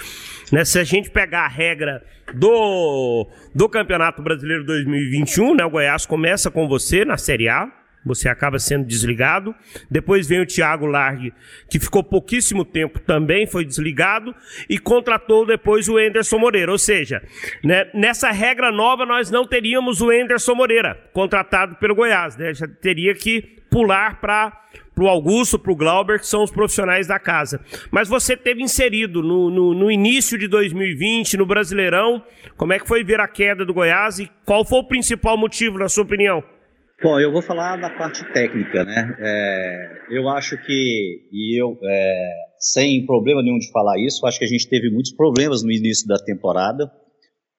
[0.53, 0.65] Né?
[0.65, 2.03] Se a gente pegar a regra
[2.35, 5.65] do, do Campeonato Brasileiro 2021, né?
[5.65, 7.71] o Goiás começa com você na Série A,
[8.05, 9.55] você acaba sendo desligado.
[9.91, 11.33] Depois vem o Thiago Largue,
[11.69, 14.35] que ficou pouquíssimo tempo, também foi desligado,
[14.69, 16.73] e contratou depois o Enderson Moreira.
[16.73, 17.23] Ou seja,
[17.63, 22.55] né, nessa regra nova nós não teríamos o Enderson Moreira contratado pelo Goiás, né?
[22.55, 24.53] Já teria que pular para
[24.99, 27.61] o Augusto, para o Glauber, que são os profissionais da casa.
[27.91, 32.23] Mas você teve inserido no, no, no, início de 2020, no Brasileirão.
[32.57, 35.79] Como é que foi ver a queda do Goiás e qual foi o principal motivo,
[35.79, 36.43] na sua opinião?
[37.03, 39.17] Bom, eu vou falar da parte técnica, né?
[39.21, 44.45] É, eu acho que, e eu, é, sem problema nenhum de falar isso, acho que
[44.45, 46.93] a gente teve muitos problemas no início da temporada.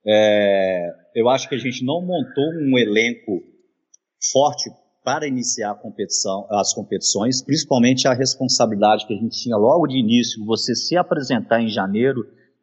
[0.05, 3.41] É, eu acho que a gente não montou um elenco
[4.31, 4.69] forte
[5.03, 10.45] para iniciar competição, as competições, principalmente a responsabilidade que a gente tinha logo de início,
[10.45, 12.21] você se apresentar em janeiro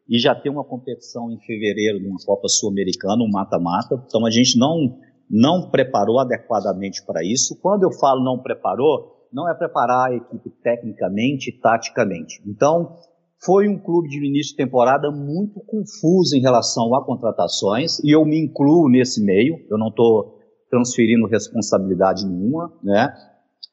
[0.08, 4.00] e já ter uma competição em fevereiro numa Copa Sul-Americana, um mata-mata.
[4.06, 4.96] Então a gente não
[5.30, 7.58] não preparou adequadamente para isso.
[7.60, 12.42] Quando eu falo não preparou, não é preparar a equipe tecnicamente e taticamente.
[12.46, 12.96] Então,
[13.44, 18.24] foi um clube de início de temporada muito confuso em relação a contratações, e eu
[18.24, 20.38] me incluo nesse meio, eu não estou
[20.70, 23.14] transferindo responsabilidade nenhuma, né?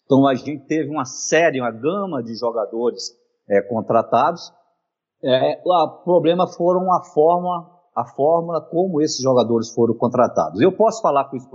[0.05, 3.11] Então a gente teve uma série, uma gama de jogadores
[3.49, 4.53] é, contratados.
[5.23, 10.59] É, o problema foram a forma a fórmula como esses jogadores foram contratados.
[10.59, 11.47] Eu posso falar com isso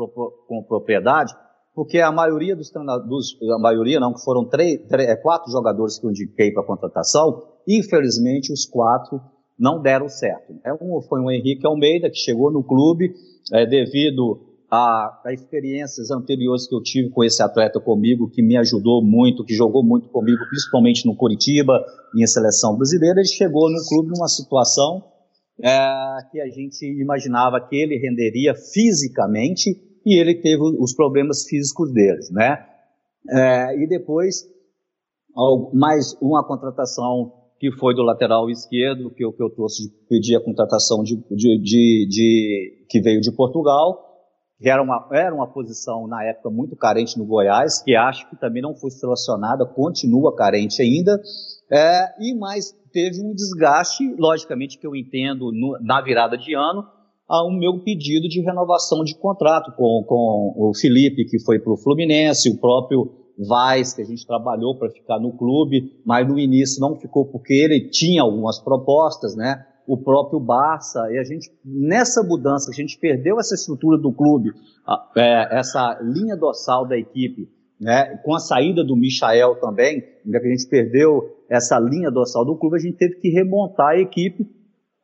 [0.48, 1.34] com propriedade,
[1.74, 5.98] porque a maioria dos treinadores, a maioria não, que foram três, três, é, quatro jogadores
[5.98, 9.20] que eu indiquei para contratação, infelizmente os quatro
[9.58, 10.54] não deram certo.
[10.64, 13.12] É um, foi o Henrique Almeida, que chegou no clube
[13.52, 18.56] é, devido a, a, experiências anteriores que eu tive com esse atleta comigo, que me
[18.56, 21.84] ajudou muito, que jogou muito comigo, principalmente no Curitiba
[22.16, 25.04] em seleção brasileira, ele chegou no clube numa situação
[25.62, 29.70] é, que a gente imaginava que ele renderia fisicamente
[30.04, 32.66] e ele teve os problemas físicos dele, né?
[33.28, 34.44] É, e depois,
[35.74, 41.02] mais uma contratação que foi do lateral esquerdo, que, que eu trouxe, pedi a contratação
[41.02, 44.10] de, de, de, de, que veio de Portugal,
[44.58, 48.36] que era uma, era uma posição na época muito carente no Goiás, que acho que
[48.36, 51.20] também não foi selecionada, continua carente ainda,
[51.70, 56.84] é, e mais teve um desgaste, logicamente que eu entendo no, na virada de ano,
[57.46, 61.76] um meu pedido de renovação de contrato com, com o Felipe, que foi para o
[61.76, 66.80] Fluminense, o próprio Vaz, que a gente trabalhou para ficar no clube, mas no início
[66.80, 69.64] não ficou porque ele tinha algumas propostas, né?
[69.90, 74.52] o próprio Barça, e a gente, nessa mudança, a gente perdeu essa estrutura do clube,
[75.16, 77.48] é, essa linha dorsal da equipe,
[77.80, 82.44] né, com a saída do Michael também, né, que a gente perdeu essa linha dorsal
[82.44, 84.46] do clube, a gente teve que remontar a equipe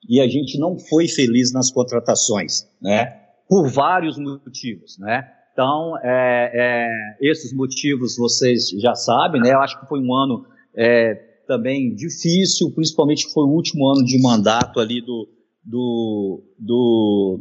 [0.09, 3.07] e a gente não foi feliz nas contratações, né,
[3.49, 5.29] por vários motivos, né.
[5.53, 10.47] Então, é, é, esses motivos vocês já sabem, né, eu acho que foi um ano
[10.77, 11.15] é,
[11.47, 15.29] também difícil, principalmente foi o último ano de mandato ali do,
[15.65, 17.41] do, do,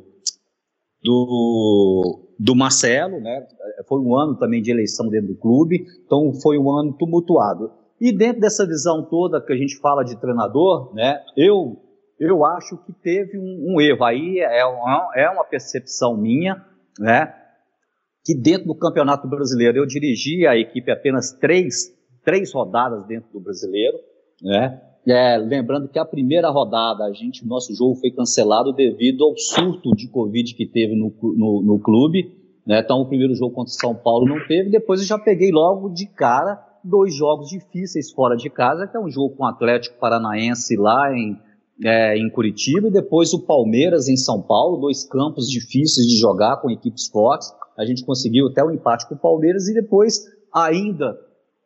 [1.04, 3.46] do, do Marcelo, né?
[3.88, 7.72] Foi um ano também de eleição dentro do clube, então foi um ano tumultuado.
[8.00, 11.22] E dentro dessa visão toda que a gente fala de treinador, né?
[11.36, 11.82] Eu
[12.18, 16.64] eu acho que teve um, um erro aí é uma, é uma percepção minha,
[17.00, 17.34] né?
[18.24, 21.94] Que dentro do Campeonato Brasileiro eu dirigi a equipe apenas três
[22.24, 23.98] três rodadas dentro do brasileiro,
[24.42, 24.82] né?
[25.08, 29.92] É, lembrando que a primeira rodada, a gente, nosso jogo foi cancelado devido ao surto
[29.96, 32.36] de Covid que teve no, no, no clube.
[32.66, 32.80] Né?
[32.80, 34.72] Então, o primeiro jogo contra o São Paulo não teve.
[34.72, 36.56] Depois, eu já peguei logo de cara
[36.86, 41.12] dois jogos difíceis fora de casa, que é um jogo com o Atlético Paranaense lá
[41.14, 41.38] em,
[41.84, 46.58] é, em Curitiba, e depois o Palmeiras em São Paulo, dois campos difíceis de jogar
[46.58, 47.52] com equipes fortes.
[47.78, 50.20] A gente conseguiu até o um empate com o Palmeiras, e depois,
[50.54, 51.18] ainda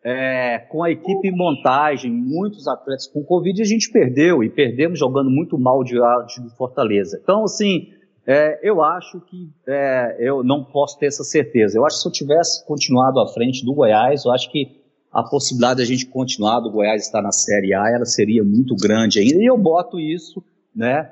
[0.04, 4.98] é, com a equipe em montagem, muitos atletas com Covid, a gente perdeu, e perdemos
[4.98, 7.20] jogando muito mal diante do Fortaleza.
[7.22, 7.88] Então, assim,
[8.26, 11.78] é, eu acho que é, eu não posso ter essa certeza.
[11.78, 14.79] Eu acho que se eu tivesse continuado à frente do Goiás, eu acho que
[15.12, 18.76] a possibilidade de a gente continuar do Goiás estar na Série A, ela seria muito
[18.76, 20.44] grande ainda, e eu boto isso,
[20.76, 21.12] né,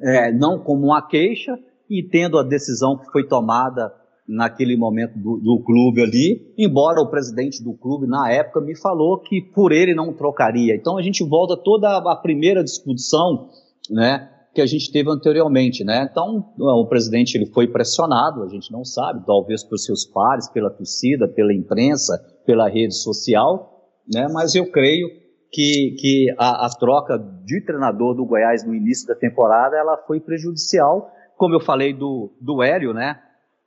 [0.00, 1.58] é, não como uma queixa,
[1.88, 3.92] e tendo a decisão que foi tomada
[4.26, 9.18] naquele momento do, do, clube ali, embora o presidente do clube na época me falou
[9.18, 10.76] que por ele não trocaria.
[10.76, 13.48] Então a gente volta toda a primeira discussão,
[13.90, 16.08] né, que a gente teve anteriormente, né?
[16.10, 20.70] Então o presidente ele foi pressionado, a gente não sabe, talvez por seus pares, pela
[20.70, 24.26] torcida, pela imprensa, pela rede social, né?
[24.32, 25.08] Mas eu creio
[25.52, 30.20] que, que a, a troca de treinador do Goiás no início da temporada ela foi
[30.20, 33.18] prejudicial, como eu falei do, do Hélio, né?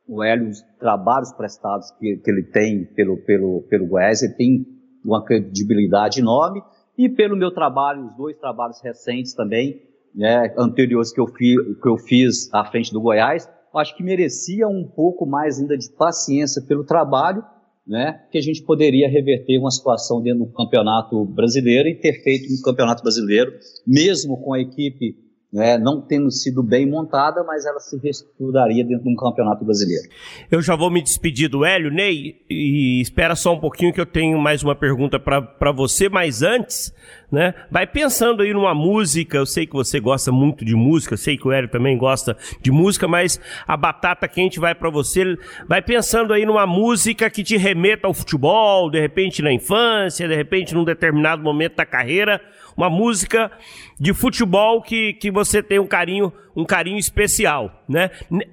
[0.08, 4.66] o Hélio, os trabalhos prestados que, que ele tem pelo, pelo, pelo Goiás, ele tem
[5.04, 6.62] uma credibilidade enorme,
[6.98, 9.82] e pelo meu trabalho, os dois trabalhos recentes também,
[10.14, 14.68] né, anteriores que eu, fi, que eu fiz à frente do Goiás, acho que merecia
[14.68, 17.44] um pouco mais ainda de paciência pelo trabalho,
[17.86, 22.54] né, que a gente poderia reverter uma situação dentro do campeonato brasileiro e ter feito
[22.54, 23.52] um campeonato brasileiro,
[23.86, 29.04] mesmo com a equipe né, não tendo sido bem montada, mas ela se reestruturaria dentro
[29.04, 30.10] de um campeonato brasileiro.
[30.50, 34.06] Eu já vou me despedir do Hélio, Ney, e espera só um pouquinho que eu
[34.06, 36.92] tenho mais uma pergunta para você, mas antes,
[37.34, 41.36] né, vai pensando aí numa música, eu sei que você gosta muito de música, sei
[41.36, 45.36] que o Hélio também gosta de música, mas a batata quente vai para você,
[45.68, 50.36] vai pensando aí numa música que te remeta ao futebol, de repente na infância, de
[50.36, 52.40] repente num determinado momento da carreira,
[52.78, 53.52] uma música
[54.00, 58.12] de futebol que, que você tem um carinho, um carinho especial, né?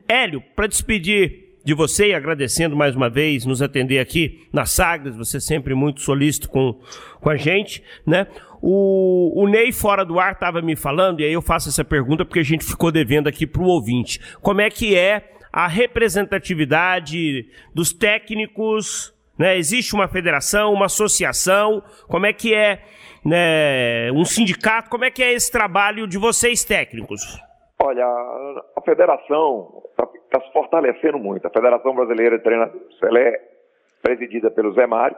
[0.09, 5.15] Hélio, para despedir de você e agradecendo mais uma vez nos atender aqui na Sagres,
[5.15, 6.81] você sempre muito solícito com,
[7.21, 8.27] com a gente, né?
[8.63, 12.25] O, o Ney fora do ar estava me falando, e aí eu faço essa pergunta
[12.25, 14.21] porque a gente ficou devendo aqui para o ouvinte.
[14.41, 19.15] Como é que é a representatividade dos técnicos?
[19.39, 19.57] Né?
[19.57, 21.83] Existe uma federação, uma associação?
[22.07, 22.83] Como é que é
[23.25, 24.91] né, um sindicato.
[24.91, 27.41] Como é que é esse trabalho de vocês técnicos?
[27.83, 28.05] Olha,
[28.77, 31.47] a federação está tá se fortalecendo muito.
[31.47, 33.41] A Federação Brasileira de Treinadores, ela é
[34.03, 35.17] presidida pelo Zé Mário,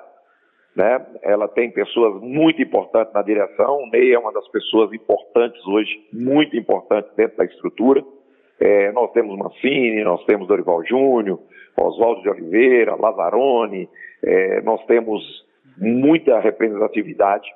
[0.74, 1.04] né?
[1.22, 3.78] Ela tem pessoas muito importantes na direção.
[3.78, 8.02] O Ney é uma das pessoas importantes hoje, muito importantes dentro da estrutura.
[8.60, 11.40] É, nós temos Mancini, nós temos Dorival Júnior,
[11.76, 13.88] Oswaldo de Oliveira, Lazzaroni,
[14.22, 15.22] é, nós temos
[15.76, 17.48] muita representatividade.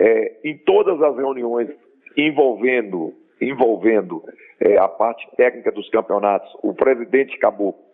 [0.00, 1.68] É, em todas as reuniões
[2.16, 4.22] envolvendo, envolvendo
[4.60, 7.88] é, a parte técnica dos campeonatos, o presidente Caboclo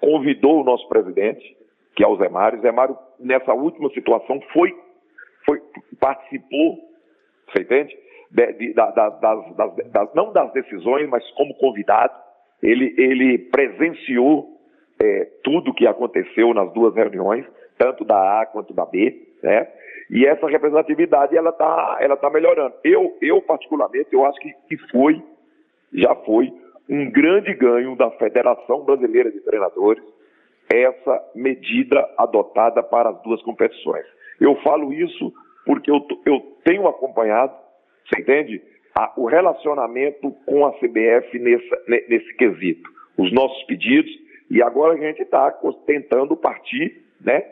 [0.00, 1.56] convidou o nosso presidente,
[1.96, 2.60] que é o Zé Mário.
[2.60, 4.72] Zé Mário, nessa última situação, foi,
[5.44, 5.60] foi
[5.98, 6.78] participou,
[7.48, 7.96] você entende?
[8.30, 12.12] De, de, da, da, das, das, das, não das decisões, mas como convidado.
[12.62, 14.48] Ele, ele presenciou
[15.00, 17.46] é, tudo que aconteceu nas duas reuniões,
[17.78, 19.66] tanto da A quanto da B, né?
[20.08, 22.74] E essa representatividade ela está ela tá melhorando.
[22.84, 25.20] Eu, eu particularmente, eu acho que, que foi,
[25.92, 26.52] já foi,
[26.88, 30.02] um grande ganho da Federação Brasileira de Treinadores
[30.72, 34.04] essa medida adotada para as duas competições.
[34.40, 35.32] Eu falo isso
[35.64, 37.52] porque eu, eu tenho acompanhado,
[38.04, 38.62] você entende?
[38.96, 42.90] a, o relacionamento com a CBF nesse, quesito.
[43.18, 44.10] Os nossos pedidos,
[44.50, 45.50] e agora a gente está
[45.86, 47.44] tentando partir né,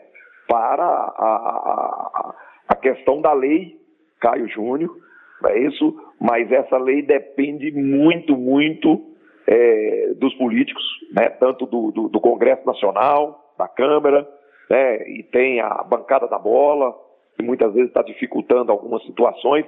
[0.47, 2.35] para a, a,
[2.69, 3.79] a questão da lei
[4.19, 4.97] Caio Júnior,
[5.45, 5.95] é isso?
[6.19, 9.14] Mas essa lei depende muito, muito
[9.47, 11.29] é, dos políticos, né?
[11.29, 14.27] tanto do, do, do, Congresso Nacional, da Câmara,
[14.69, 15.09] né?
[15.09, 16.95] e tem a bancada da bola,
[17.37, 19.65] que muitas vezes está dificultando algumas situações.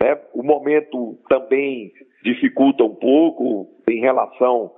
[0.00, 0.18] Né?
[0.32, 4.72] O momento também dificulta um pouco em relação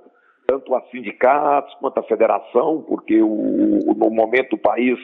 [0.47, 4.99] tanto a sindicatos quanto a federação, porque o, no momento o país,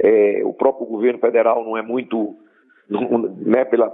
[0.00, 2.34] é, o próprio governo federal não é muito
[2.88, 3.90] né, pela,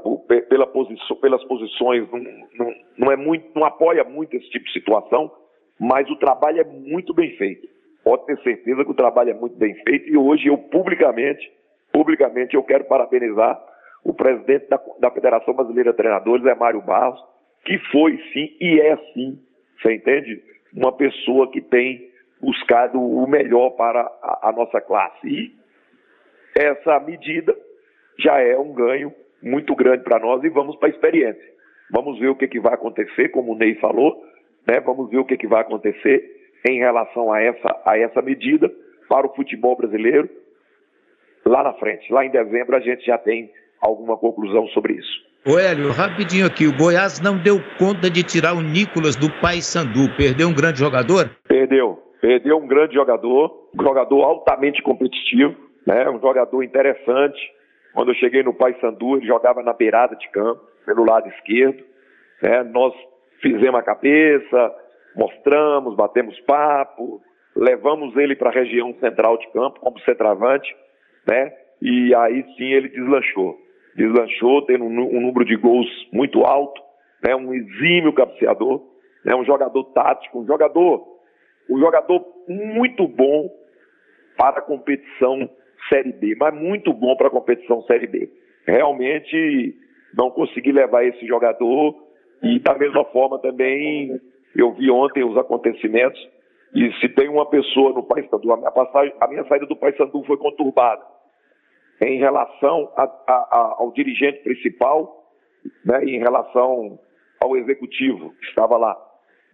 [0.49, 4.72] pela posição, pelas posições, não, não, não, é muito, não apoia muito esse tipo de
[4.72, 5.30] situação,
[5.78, 7.68] mas o trabalho é muito bem feito.
[8.05, 11.51] Pode ter certeza que o trabalho é muito bem feito e hoje eu publicamente,
[11.92, 13.61] publicamente eu quero parabenizar
[14.05, 17.20] o presidente da, da Federação Brasileira de Treinadores, é Mário Barros,
[17.64, 19.40] que foi sim e é sim,
[19.80, 20.42] você entende?
[20.72, 25.26] Uma pessoa que tem buscado o melhor para a, a nossa classe.
[25.26, 25.53] E
[26.55, 27.57] essa medida
[28.19, 29.12] já é um ganho
[29.43, 31.55] muito grande para nós e vamos para a experiência.
[31.91, 34.23] Vamos ver o que, que vai acontecer, como o Ney falou,
[34.67, 34.81] né?
[34.81, 36.31] vamos ver o que, que vai acontecer
[36.67, 38.71] em relação a essa, a essa medida
[39.09, 40.29] para o futebol brasileiro
[41.45, 42.11] lá na frente.
[42.12, 43.51] Lá em dezembro a gente já tem
[43.81, 45.25] alguma conclusão sobre isso.
[45.47, 50.09] Ô Hélio, rapidinho aqui, o Goiás não deu conta de tirar o Nicolas do Paysandu,
[50.17, 51.31] perdeu um grande jogador?
[51.47, 55.55] Perdeu, perdeu um grande jogador, um jogador altamente competitivo,
[55.87, 56.09] né?
[56.09, 57.39] um jogador interessante,
[57.95, 61.82] quando eu cheguei no Paysandu, ele jogava na beirada de campo, pelo lado esquerdo.
[62.42, 62.64] Né?
[62.64, 62.92] Nós
[63.40, 64.74] fizemos a cabeça,
[65.14, 67.22] mostramos, batemos papo,
[67.55, 70.74] levamos ele para a região central de campo como centroavante,
[71.26, 71.53] né?
[71.80, 73.57] E aí sim ele deslanchou.
[73.95, 76.82] Deslanchou, tendo um, um número de gols muito alto,
[77.22, 77.36] né?
[77.36, 78.82] Um exímio cabeceador,
[79.24, 79.36] né?
[79.36, 81.07] Um jogador tático, um jogador,
[81.70, 83.49] um jogador muito bom
[84.36, 85.49] para a competição
[85.89, 88.30] Série B, mas muito bom para a competição Série B.
[88.66, 89.74] Realmente
[90.16, 91.95] não consegui levar esse jogador
[92.43, 94.20] e da mesma forma também
[94.57, 96.20] eu vi ontem os acontecimentos
[96.74, 100.24] e se tem uma pessoa no Paysandu, a minha, passagem, a minha saída do Paysandu
[100.24, 101.03] foi conturbada
[102.01, 105.24] em relação a, a, a, ao dirigente principal,
[105.85, 106.99] né, em relação
[107.41, 108.97] ao executivo que estava lá.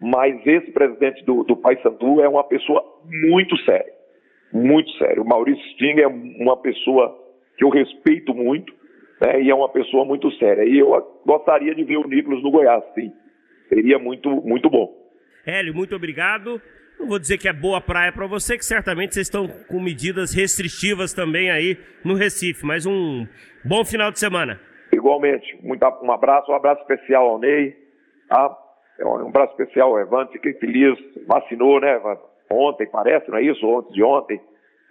[0.00, 3.99] Mas esse presidente do, do Paysandu é uma pessoa muito séria
[4.52, 5.22] muito sério.
[5.22, 7.16] O Maurício Sting é uma pessoa
[7.56, 8.72] que eu respeito muito
[9.20, 10.64] né, e é uma pessoa muito séria.
[10.64, 13.12] E eu gostaria de ver o Nicolas no Goiás, sim.
[13.68, 14.92] Seria muito, muito bom.
[15.46, 16.60] Hélio, muito obrigado.
[16.98, 20.34] Não vou dizer que é boa praia para você, que certamente vocês estão com medidas
[20.34, 23.26] restritivas também aí no Recife, mas um
[23.64, 24.60] bom final de semana.
[24.92, 27.74] Igualmente, muito, um abraço, um abraço especial ao Ney,
[28.28, 28.54] tá?
[29.00, 32.29] um abraço especial ao Evandro, fiquei feliz, vacinou, né, Evandro?
[32.52, 33.66] Ontem, parece, não é isso?
[33.66, 34.40] Ontem de ontem.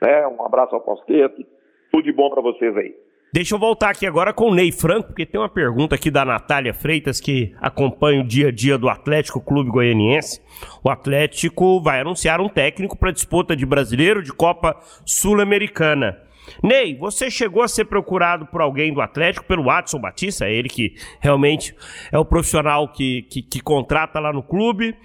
[0.02, 0.28] Né?
[0.28, 1.44] Um abraço ao Posqueto.
[1.92, 2.96] Tudo de bom para vocês aí.
[3.32, 6.26] Deixa eu voltar aqui agora com o Ney Franco, porque tem uma pergunta aqui da
[6.26, 10.42] Natália Freitas, que acompanha o dia a dia do Atlético Clube Goianiense.
[10.84, 16.18] O Atlético vai anunciar um técnico para disputa de brasileiro de Copa Sul-Americana.
[16.64, 20.68] Ney, você chegou a ser procurado por alguém do Atlético, pelo Watson Batista, é ele
[20.68, 21.76] que realmente
[22.12, 24.96] é o profissional que, que, que contrata lá no clube.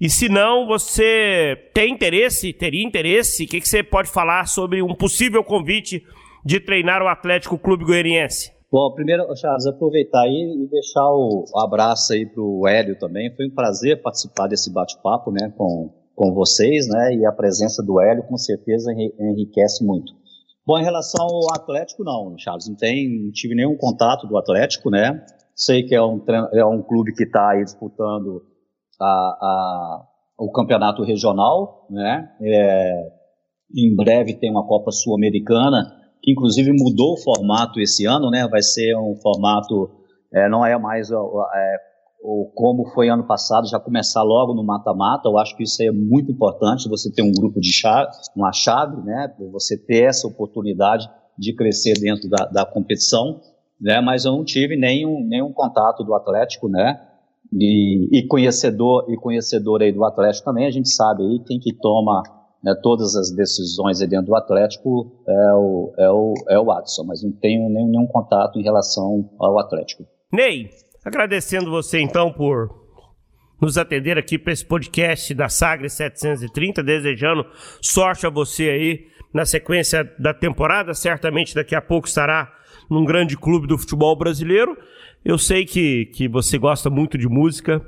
[0.00, 3.44] E se não, você tem interesse, teria interesse?
[3.44, 6.04] O que, que você pode falar sobre um possível convite
[6.44, 8.52] de treinar o Atlético Clube Goianiense?
[8.70, 13.34] Bom, primeiro, Charles, aproveitar aí e deixar o, abraço aí para o Hélio também.
[13.34, 17.14] Foi um prazer participar desse bate-papo né, com, com vocês, né?
[17.16, 20.12] E a presença do Hélio com certeza enriquece muito.
[20.64, 24.90] Bom, em relação ao Atlético, não, Charles, não, tem, não tive nenhum contato do Atlético,
[24.90, 25.24] né?
[25.56, 28.44] Sei que é um, é um clube que está aí disputando
[29.00, 30.06] a, a,
[30.38, 32.28] o campeonato regional, né?
[32.40, 33.18] É,
[33.76, 38.46] em breve tem uma Copa Sul-Americana, que inclusive mudou o formato esse ano, né?
[38.48, 39.90] Vai ser um formato,
[40.32, 41.16] é, não é mais é,
[42.22, 45.28] o como foi ano passado, já começar logo no mata-mata.
[45.28, 48.96] Eu acho que isso é muito importante, você ter um grupo de chave, uma chave,
[49.02, 49.34] né?
[49.52, 51.08] Você ter essa oportunidade
[51.38, 53.40] de crescer dentro da, da competição,
[53.80, 54.00] né?
[54.00, 57.07] Mas eu não tive nenhum, nenhum contato do Atlético, né?
[57.52, 61.72] E, e, conhecedor e conhecedor aí do Atlético também, a gente sabe aí quem que
[61.72, 62.22] toma
[62.62, 67.22] né, todas as decisões dentro do Atlético é o, é o, é o Watson, mas
[67.22, 70.04] não tenho nenhum, contato em relação ao Atlético.
[70.32, 70.70] Ney,
[71.04, 72.68] agradecendo você então por
[73.60, 77.44] nos atender aqui para esse podcast da Sagre 730, desejando
[77.80, 82.52] sorte a você aí na sequência da temporada, certamente daqui a pouco estará
[82.90, 84.76] num grande clube do futebol brasileiro.
[85.28, 87.86] Eu sei que, que você gosta muito de música,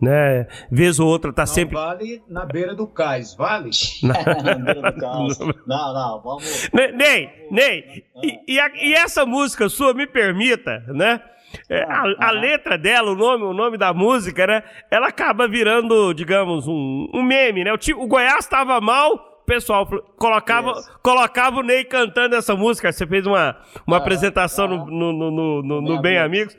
[0.00, 0.46] né?
[0.70, 1.74] Vez ou outra tá não sempre.
[1.74, 3.70] Vale na beira do cais, vale?
[4.00, 5.38] na beira do cais.
[5.66, 6.70] Não, não, vamos.
[6.72, 11.20] Ney, Ney, e, e, a, e, essa música sua, me permita, né?
[11.68, 14.62] É, a, a, letra dela, o nome, o nome da música, né?
[14.88, 17.72] Ela acaba virando, digamos, um, um meme, né?
[17.72, 19.88] O, o Goiás estava mal, pessoal
[20.18, 22.92] colocava, colocava o Ney cantando essa música.
[22.92, 23.56] Você fez uma,
[23.86, 26.54] uma ah, apresentação ah, no, no, no, no, no Bem Amigos.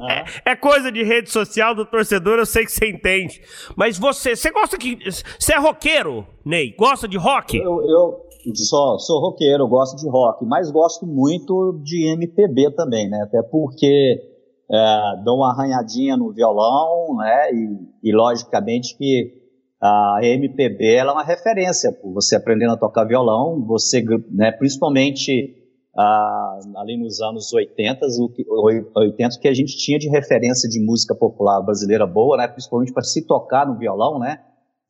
[0.00, 0.12] Ah.
[0.44, 3.40] É, é, coisa de rede social do torcedor, eu sei que você entende.
[3.76, 4.98] Mas você, você gosta que.
[5.38, 6.74] Você é roqueiro, Ney?
[6.76, 7.56] Gosta de rock?
[7.56, 13.22] Eu, eu só sou roqueiro, gosto de rock, mas gosto muito de MPB também, né?
[13.22, 14.20] Até porque
[14.68, 17.52] é, dou uma arranhadinha no violão, né?
[17.52, 19.41] E, e logicamente que
[19.82, 24.00] a MPB ela é uma referência, você aprendendo a tocar violão, você,
[24.30, 25.56] né, principalmente
[25.98, 28.06] ah, ali nos anos 80,
[28.46, 32.92] o, 80, que a gente tinha de referência de música popular brasileira boa, né, principalmente
[32.92, 34.38] para se tocar no violão, né,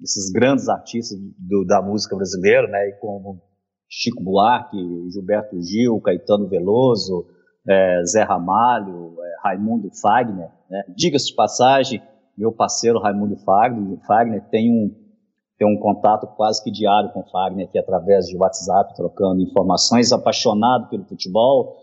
[0.03, 3.41] esses grandes artistas do, da música brasileira, né, como
[3.89, 4.77] Chico Buarque,
[5.11, 7.25] Gilberto Gil, Caetano Veloso,
[7.67, 12.03] é, Zé Ramalho, é, Raimundo Fagner, né, diga-se de passagem,
[12.37, 14.95] meu parceiro Raimundo Fagner, Fagner tem um,
[15.59, 20.13] tem um contato quase que diário com o Fagner aqui através de WhatsApp, trocando informações,
[20.13, 21.77] apaixonado pelo futebol.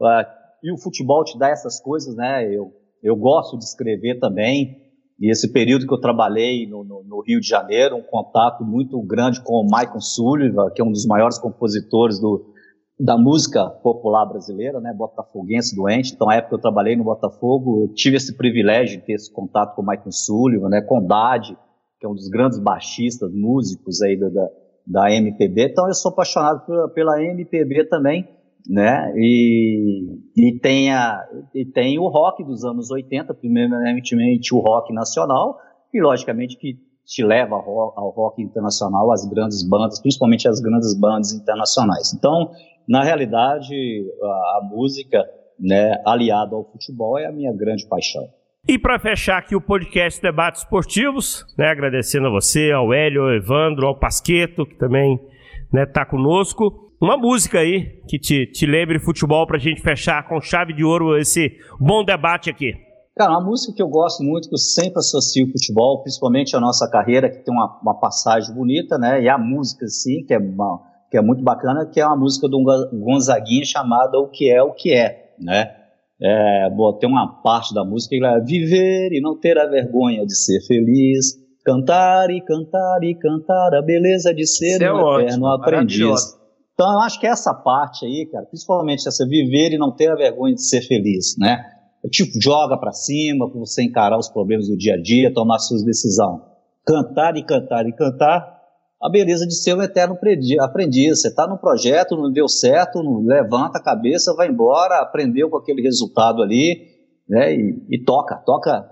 [0.00, 0.24] Uh,
[0.62, 2.46] e o futebol te dá essas coisas, né?
[2.52, 2.72] Eu,
[3.02, 4.84] eu gosto de escrever também.
[5.18, 9.00] E esse período que eu trabalhei no, no, no Rio de Janeiro, um contato muito
[9.02, 12.52] grande com o Michael Sullivan, que é um dos maiores compositores do,
[12.98, 16.14] da música popular brasileira, né, botafoguense doente.
[16.14, 19.74] Então, na época eu trabalhei no Botafogo, eu tive esse privilégio de ter esse contato
[19.74, 21.56] com o Michael Sullivan, né, com Dade,
[22.00, 24.48] que é um dos grandes baixistas, músicos aí da,
[24.86, 25.70] da, MPB.
[25.70, 28.26] Então, eu sou apaixonado pela, pela MPB também,
[28.66, 31.22] né, e, e, tem a,
[31.54, 34.16] e tem o rock dos anos 80, primeiramente
[34.54, 35.58] o rock nacional,
[35.92, 41.32] e logicamente que te leva ao rock internacional, as grandes bandas, principalmente as grandes bandas
[41.32, 42.12] internacionais.
[42.12, 42.50] Então,
[42.88, 43.74] na realidade,
[44.22, 45.24] a, a música,
[45.58, 48.28] né, aliada ao futebol, é a minha grande paixão.
[48.68, 53.32] E para fechar aqui o podcast Debates Esportivos, né, agradecendo a você, ao Hélio, ao
[53.32, 55.30] Evandro, ao Pasqueto, que também está
[55.72, 56.92] né, tá conosco.
[57.00, 60.82] Uma música aí que te, te lembre futebol para a gente fechar com chave de
[60.82, 62.72] ouro esse bom debate aqui.
[63.16, 66.90] Cara, uma música que eu gosto muito, que eu sempre associo futebol, principalmente a nossa
[66.90, 69.22] carreira, que tem uma, uma passagem bonita, né?
[69.22, 70.80] E a música, sim, que é uma,
[71.16, 72.62] que é muito bacana, que é uma música do
[72.92, 75.74] Gonzaguinha chamada O Que É, O Que É, né?
[76.20, 80.26] É, bom, tem uma parte da música que é viver e não ter a vergonha
[80.26, 81.34] de ser feliz,
[81.64, 86.36] cantar e cantar e cantar a beleza de ser Isso um é eterno aprendiz.
[86.74, 90.14] Então eu acho que essa parte aí, cara, principalmente essa viver e não ter a
[90.14, 91.64] vergonha de ser feliz, né?
[92.10, 95.82] Tipo, joga para cima para você encarar os problemas do dia a dia, tomar suas
[95.82, 96.42] decisões.
[96.86, 98.55] Cantar e cantar e cantar
[99.00, 100.18] a beleza de ser um eterno
[100.60, 101.20] aprendiz.
[101.20, 105.82] Você está no projeto, não deu certo, levanta a cabeça, vai embora, aprendeu com aquele
[105.82, 106.86] resultado ali,
[107.28, 107.54] né?
[107.54, 108.88] E, e toca, toca,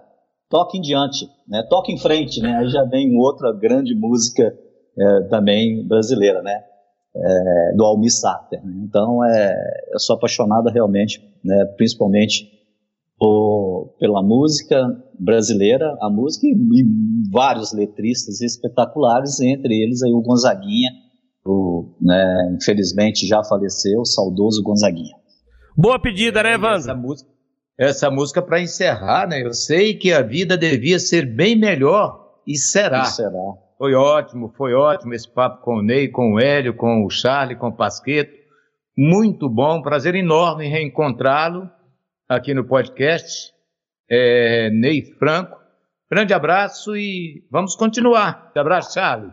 [0.49, 1.63] toca em diante, né?
[1.69, 2.57] Toca em frente, né?
[2.59, 4.55] Aí já vem outra grande música
[4.99, 6.63] é, também brasileira, né?
[7.17, 8.65] É, do Almir Sater.
[8.65, 8.73] Né?
[8.89, 9.55] Então, é,
[9.93, 11.65] eu sou apaixonado realmente, né?
[11.77, 12.51] Principalmente
[13.19, 14.77] por, pela música
[15.19, 16.85] brasileira, a música e, e,
[17.33, 20.91] vários letristas espetaculares, entre eles aí o Gonzaguinha,
[21.45, 25.15] o, né, infelizmente já faleceu, o saudoso Gonzaguinha.
[25.77, 26.79] Boa pedida, né, Evandro?
[26.79, 27.31] Essa música,
[27.79, 29.43] essa música para encerrar, né?
[29.43, 33.03] Eu sei que a vida devia ser bem melhor e será.
[33.03, 33.55] E será.
[33.77, 37.59] Foi ótimo, foi ótimo esse papo com o Ney, com o Hélio, com o Charlie,
[37.59, 38.33] com o Pasqueto.
[38.97, 41.69] Muito bom, prazer enorme reencontrá-lo
[42.35, 43.53] aqui no podcast,
[44.11, 45.57] é, Ney Franco.
[46.11, 48.51] Grande abraço e vamos continuar.
[48.55, 49.33] Abraço, Charles.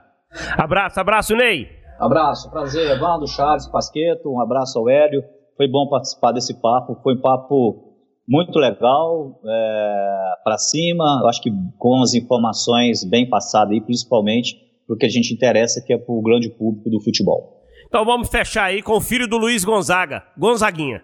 [0.57, 1.67] Abraço, abraço, Ney.
[1.99, 5.23] Abraço, prazer, Evandro, Charles, Pasqueto, um abraço ao Hélio.
[5.55, 7.91] Foi bom participar desse papo, foi um papo
[8.27, 14.55] muito legal, é, para cima, eu acho que com as informações bem passadas aí, principalmente
[14.87, 17.61] para o que a gente interessa, que é para o grande público do futebol.
[17.87, 21.03] Então vamos fechar aí com o filho do Luiz Gonzaga, Gonzaguinha.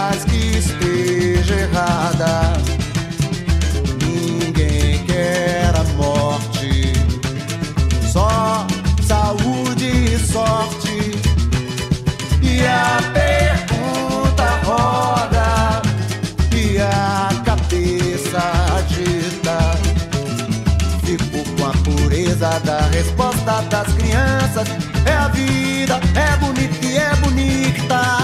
[25.45, 28.20] vida, é bonita e é bonita.